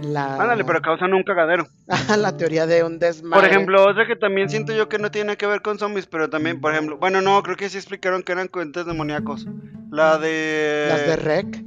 [0.03, 1.69] la, Ándale, pero causan un cagadero.
[2.19, 3.41] la teoría de un desmadre.
[3.41, 6.29] Por ejemplo, otra que también siento yo que no tiene que ver con zombies, pero
[6.29, 9.47] también, por ejemplo, bueno, no, creo que sí explicaron que eran cuentos demoníacos.
[9.93, 10.87] La de.
[10.89, 11.62] las de Rec.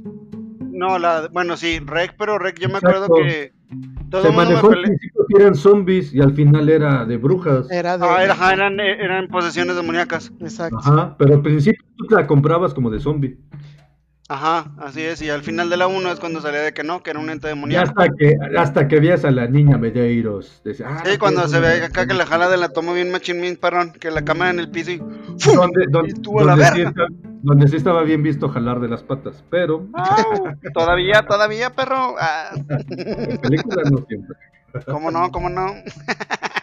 [0.70, 1.28] No, la.
[1.32, 3.14] Bueno, sí, Rec, pero Rec, yo me acuerdo Exacto.
[3.14, 3.52] que.
[4.10, 7.70] Todo Se manejó al principio que eran zombies y al final era de brujas.
[7.70, 8.04] Era de.
[8.06, 10.32] Ah, era- ajá, eran, eran posesiones demoníacas.
[10.40, 10.76] Exacto.
[10.78, 13.38] Ajá, pero al principio tú la comprabas como de zombie.
[14.32, 15.20] Ajá, así es.
[15.22, 17.30] Y al final de la 1 es cuando salía de que no, que era un
[17.30, 17.88] ente Y demoníaco.
[18.00, 20.62] hasta que, hasta que veías a la niña Medeiros.
[20.64, 23.40] Decía, ah, Sí, cuando se ve acá que la jala de la toma bien machín,
[23.40, 24.98] bien perrón, que la cámara en el piso y.
[24.98, 26.90] Donde, donde, Y tú a la donde sí verga.
[26.90, 27.06] está-
[27.42, 30.44] donde sí estaba bien visto jalar de las patas, pero ¡Au!
[30.74, 32.14] Todavía, todavía, perro.
[32.20, 32.50] Ah,
[32.88, 34.36] en película no siempre.
[34.86, 35.30] ¿Cómo no?
[35.30, 35.66] ¿Cómo no?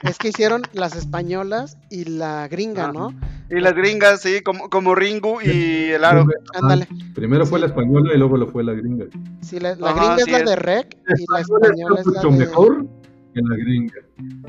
[0.04, 2.92] Es que hicieron las españolas y la gringa, Ah.
[2.94, 3.14] ¿no?
[3.50, 6.26] Y las gringas, sí, como, como Ringu y el aro.
[6.54, 6.88] Ándale.
[7.16, 9.06] Primero fue la española y luego lo fue la gringa.
[9.42, 10.46] Sí, la, la Ajá, gringa es así la es.
[10.46, 12.86] de Rec La y la española es la mucho de mejor
[13.34, 13.94] que la gringa.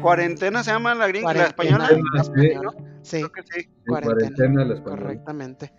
[0.01, 2.11] Cuarentena se llama la gringa, la Cuarentena, española.
[2.15, 2.31] la Sí.
[2.47, 2.73] española.
[3.03, 3.61] Sí, Creo que sí.
[3.61, 4.15] En Cuarentena.
[4.19, 5.03] cuarentena la española.
[5.03, 5.73] correctamente.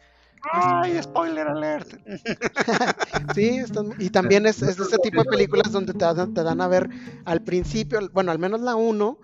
[0.52, 1.88] Ay, spoiler alert.
[3.36, 6.44] Sí, están- y también es, es de ese tipo de películas donde te dan, te
[6.44, 6.90] dan a ver
[7.26, 9.18] al principio, bueno, al menos la 1,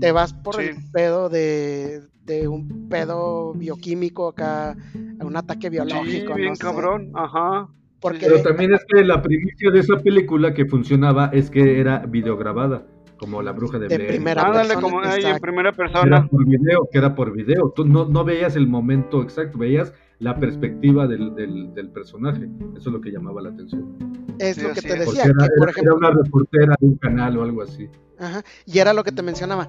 [0.00, 0.62] te vas por Sí.
[0.68, 4.76] el pedo de, de un pedo bioquímico acá,
[5.20, 6.34] un ataque Sí, biológico.
[6.34, 7.10] bien no sé, cabrón.
[7.14, 7.68] Ajá.
[8.00, 11.98] Porque Pero también es que la primicia de esa película que funcionaba es que era
[12.06, 12.86] videograbada,
[13.18, 14.10] como La Bruja de, De Blair.
[14.12, 16.28] primera Ándale, persona, como ahí en primera Que era persona.
[16.28, 17.72] por video, que era por video.
[17.76, 22.48] Tú no, no veías el momento exacto, veías la perspectiva del, del, personaje.
[22.76, 23.96] Eso es lo que llamaba la atención.
[24.38, 25.24] Es lo que te decía.
[25.24, 27.88] Era, que, por ejemplo, era una reportera de un canal o algo así.
[28.18, 29.68] Ajá, y era lo que te mencionaba.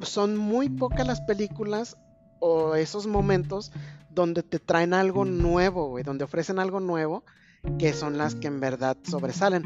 [0.00, 1.96] Son muy pocas las películas
[2.40, 3.70] o esos momentos
[4.10, 7.24] donde te traen algo nuevo, güey, donde ofrecen algo nuevo,
[7.78, 9.62] que son las que en verdad sobresalen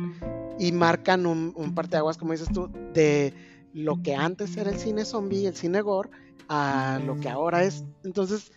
[0.59, 3.33] y marcan un, un parteaguas, como dices tú, de
[3.73, 6.11] lo que antes era el cine zombie, el cine gore,
[6.49, 7.85] a lo que ahora es.
[8.05, 8.53] Entonces,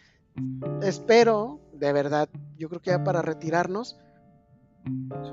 [0.82, 4.00] espero, de verdad, yo creo que ya para retirarnos,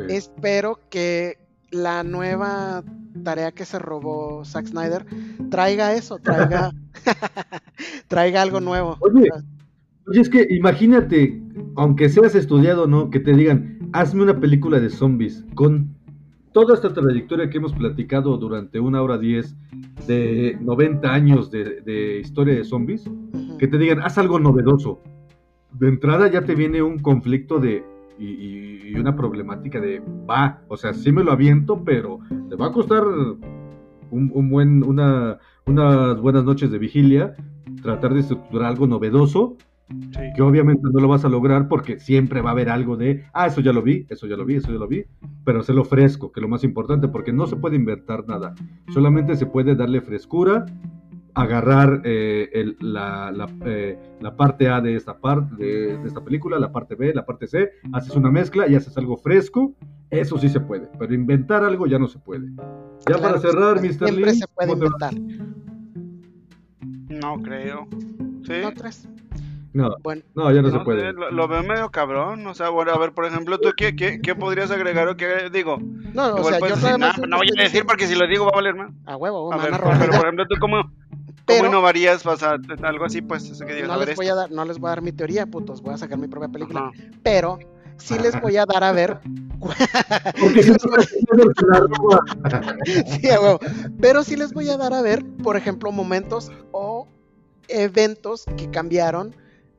[0.08, 1.38] espero que
[1.70, 2.82] la nueva
[3.24, 5.04] tarea que se robó Zack Snyder
[5.50, 6.72] traiga eso, traiga,
[8.08, 8.96] traiga algo nuevo.
[9.00, 9.28] Oye,
[10.06, 11.40] oye, es que imagínate,
[11.76, 15.96] aunque seas estudiado no, que te digan, hazme una película de zombies con
[16.52, 19.54] toda esta trayectoria que hemos platicado durante una hora diez
[20.06, 23.04] de 90 años de, historia de zombies,
[23.58, 25.00] que te digan, haz algo novedoso.
[25.72, 27.84] De entrada ya te viene un conflicto de
[28.18, 32.18] y, una problemática de, va, o sea, sí me lo aviento, pero
[32.48, 33.04] te va a costar
[34.10, 37.36] un, buen, una, unas buenas noches de vigilia,
[37.82, 39.56] tratar de estructurar algo novedoso
[40.34, 43.46] que obviamente no lo vas a lograr porque siempre va a haber algo de, ah,
[43.46, 45.04] eso ya lo vi, eso ya lo vi, eso ya lo vi,
[45.44, 48.54] pero se lo fresco, que es lo más importante, porque no se puede inventar nada,
[48.92, 50.66] solamente se puede darle frescura,
[51.38, 56.96] agarrar eh, la, eh, la, parte A de esta, parte de, esta película, la parte
[56.96, 59.72] B, la parte C, haces una mezcla y haces algo fresco,
[60.10, 62.48] eso sí se puede, pero inventar algo ya no se puede.
[63.08, 64.08] Ya para cerrar, Mr.
[64.08, 65.14] Siempre se puede inventar.
[67.08, 67.86] No creo.
[68.44, 68.54] ¿Sí?
[68.62, 69.08] ¿No crees?
[69.72, 71.12] No, bueno, no, ya no, se puede.
[71.12, 72.46] Lo, veo medio cabrón.
[72.46, 75.50] O sea, bueno, a ver, por ejemplo, ¿tú qué, qué, qué podrías agregar o qué
[75.52, 75.78] digo?
[76.14, 78.74] No, o sea, yo no voy a decir porque si lo digo va a valer
[78.74, 78.90] más.
[79.06, 80.90] A huevo, a ver, pero, por ejemplo, ¿tú cómo,
[81.48, 82.24] ¿Cómo innovarías?
[82.26, 83.50] O sea, algo así, pues.
[83.66, 85.80] Que no, les voy a dar, no les voy a dar mi teoría, putos.
[85.80, 86.92] Voy a sacar mi propia película.
[87.22, 87.58] Pero
[87.96, 89.20] sí les voy a dar a ver.
[93.06, 93.58] sí, a huevo.
[94.00, 97.08] Pero sí les voy a dar a ver, por ejemplo, momentos o
[97.68, 99.34] eventos que cambiaron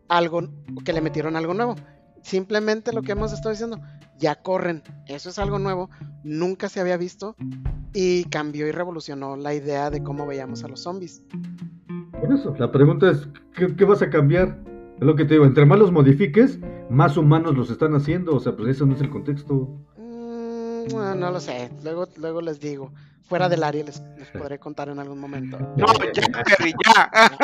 [0.08, 0.50] algo,
[0.84, 1.76] que le metieron algo nuevo.
[2.24, 3.80] Simplemente lo que hemos estado diciendo,
[4.20, 5.90] ya corren, eso es algo nuevo,
[6.24, 7.36] nunca se había visto
[7.94, 11.24] y cambió y revolucionó la idea de cómo veíamos a los zombies.
[12.20, 14.60] Por eso, la pregunta es, ¿qué, vas a cambiar?
[15.00, 16.60] Es lo que te digo, entre más los modifiques,
[16.90, 19.70] más humanos los están haciendo, o sea, pues eso no es el contexto.
[19.98, 22.92] Mm, no, lo sé, luego, luego les digo
[23.28, 24.04] fuera del área les,
[24.38, 25.58] podré contar en algún momento.
[25.78, 27.10] No, ya, Perry, ya.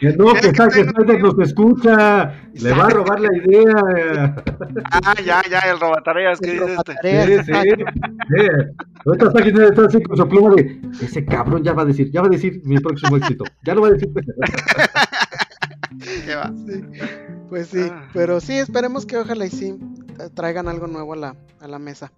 [0.00, 2.34] Que no, que Snyder nos escucha.
[2.52, 4.36] Le va a robar la idea.
[4.90, 6.92] Ah, ya, ya, el robatareas que dice este.
[7.02, 7.10] Sí,
[7.44, 7.54] sí, sí.
[9.06, 12.20] Ahorita Zack está así con su pluma de ese cabrón ya va a decir, ya
[12.20, 13.44] va a decir mi próximo éxito.
[13.64, 14.10] Ya lo va a decir.
[16.26, 16.52] ¿Qué va?
[17.48, 18.08] Pues sí, ah.
[18.12, 19.78] pero sí, esperemos que ojalá y sí
[20.34, 22.12] traigan algo nuevo a la, a la mesa.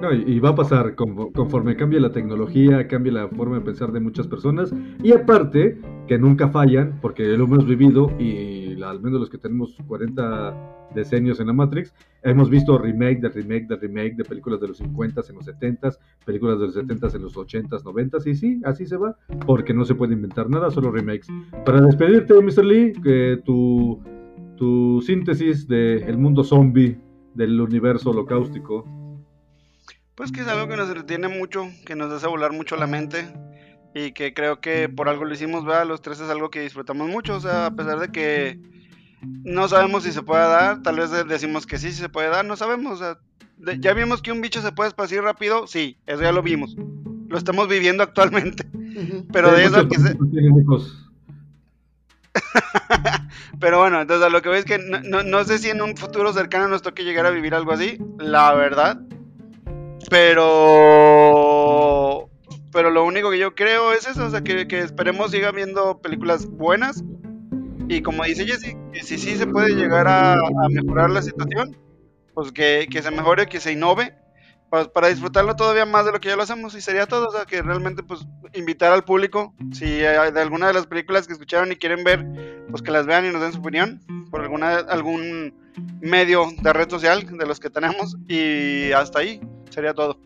[0.00, 3.98] No, y, va a pasar conforme cambie la tecnología, cambie la forma de pensar de
[3.98, 4.72] muchas personas.
[5.02, 9.76] Y aparte, que nunca fallan, porque lo hemos vivido y al menos los que tenemos
[9.86, 11.92] 40 decenios en la Matrix,
[12.22, 15.90] hemos visto remake de remake de remake de películas de los 50 en los 70
[16.24, 19.16] películas de los 70 en los 80s, 90s, y sí, así se va,
[19.46, 21.28] porque no se puede inventar nada, solo remakes.
[21.64, 22.64] Para despedirte, Mr.
[22.64, 24.00] Lee, que tu,
[24.56, 26.98] tu síntesis del el mundo zombie,
[27.34, 28.84] del universo holocáustico,
[30.18, 33.32] pues que es algo que nos retiene mucho, que nos hace volar mucho la mente
[33.94, 35.86] y que creo que por algo lo hicimos, ¿verdad?
[35.86, 38.58] Los tres es algo que disfrutamos mucho, o sea, a pesar de que
[39.22, 42.44] no sabemos si se puede dar, tal vez decimos que sí, si se puede dar,
[42.44, 43.18] no sabemos, o sea,
[43.78, 46.74] ya vimos que un bicho se puede esparcir rápido, sí, eso ya lo vimos,
[47.28, 48.66] lo estamos viviendo actualmente,
[49.32, 50.18] pero de eso que se...
[53.60, 55.96] Pero bueno, entonces a lo que veis es que no, no, sé si en un
[55.96, 59.00] futuro cercano nos toque llegar a vivir algo así, la verdad.
[60.10, 60.68] Pero.
[62.72, 66.46] Pero lo único que yo creo es eso, o sea, que, esperemos siga viendo películas
[66.46, 67.02] buenas.
[67.88, 70.36] Y como dice Jesse, que si sí se puede llegar a,
[70.70, 71.74] mejorar la situación,
[72.34, 74.14] pues que, se mejore, que se innove,
[74.68, 76.74] pues, para disfrutarlo todavía más de lo que ya lo hacemos.
[76.74, 80.74] Y sería todo, o sea, que realmente pues invitar al público, si de alguna de
[80.74, 82.26] las películas que escucharon y quieren ver,
[82.70, 85.54] pues que las vean y nos den su opinión por alguna algún
[86.00, 88.16] medio de red social de los que tenemos.
[88.28, 89.40] Y hasta ahí.
[89.70, 90.18] Sería todo.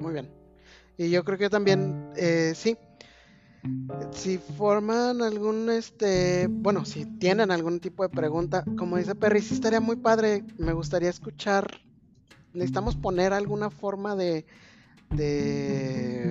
[0.00, 0.30] Muy bien.
[0.96, 2.76] Y yo creo que también, eh, sí,
[4.12, 9.54] si forman algún, este, bueno, si tienen algún tipo de pregunta, como dice Perry, sí
[9.54, 11.80] estaría muy padre, me gustaría escuchar,
[12.52, 14.46] necesitamos poner alguna forma de,
[15.10, 16.27] de,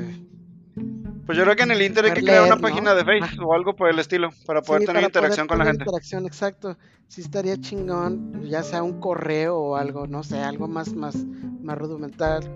[1.25, 3.53] Pues yo creo que en el Inter hay que crear una página de Facebook o
[3.53, 5.83] algo por el estilo para poder Sí, tener para interacción poder con la gente.
[5.83, 6.77] Interacción, exacto.
[7.09, 11.15] Sí estaría chingón, ya sea un correo o algo, no sé, algo más, más,
[11.61, 12.49] más rudimental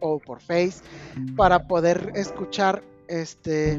[0.00, 0.82] o por Face,
[1.36, 3.76] para poder escuchar este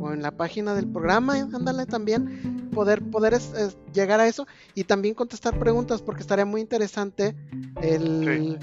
[0.00, 4.46] o en la página del programa, ándale también, poder, poder es- es llegar a eso
[4.74, 7.34] y también contestar preguntas, porque estaría muy interesante
[7.82, 8.58] el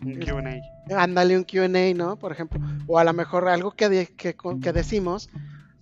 [0.00, 1.00] Un Q&A.
[1.02, 2.16] ándale un QA, ¿no?
[2.16, 5.28] Por ejemplo, o a lo mejor algo que, de- que, que decimos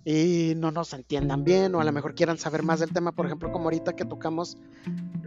[0.03, 3.25] y no nos entiendan bien, o a lo mejor quieran saber más del tema, por
[3.25, 4.57] ejemplo, como ahorita que tocamos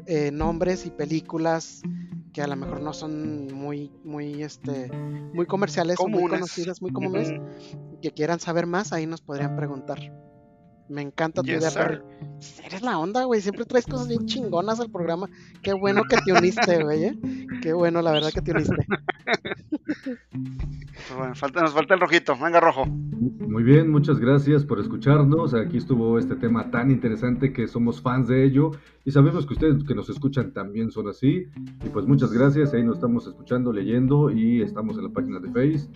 [0.07, 1.83] eh, nombres y películas
[2.33, 4.91] que a lo mejor no son muy, muy, este,
[5.35, 6.41] muy comerciales o muy Comunes.
[6.41, 7.33] conocidas, muy comunes,
[8.01, 9.99] que quieran saber más, ahí nos podrían preguntar.
[10.91, 11.81] Me encanta tu Yes, idea, sir.
[11.83, 12.03] Perry.
[12.67, 13.41] Eres la onda, güey.
[13.41, 15.29] Siempre traes cosas bien chingonas al programa.
[15.63, 17.05] Qué bueno que te uniste, güey.
[17.05, 17.19] ¿eh?
[17.63, 18.75] Qué bueno, la verdad que te uniste.
[19.95, 22.37] Pues bueno, falta, nos falta el rojito.
[22.37, 22.87] Venga, rojo.
[22.87, 25.55] Muy bien, muchas gracias por escucharnos.
[25.55, 28.73] Aquí estuvo este tema tan interesante que somos fans de ello
[29.05, 31.47] y sabemos que ustedes que nos escuchan también son así.
[31.85, 35.49] Y pues muchas gracias, ahí nos estamos escuchando, leyendo y estamos en la página de
[35.51, 35.89] Face.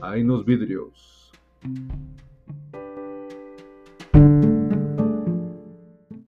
[0.00, 1.30] Ahí nos vidrios.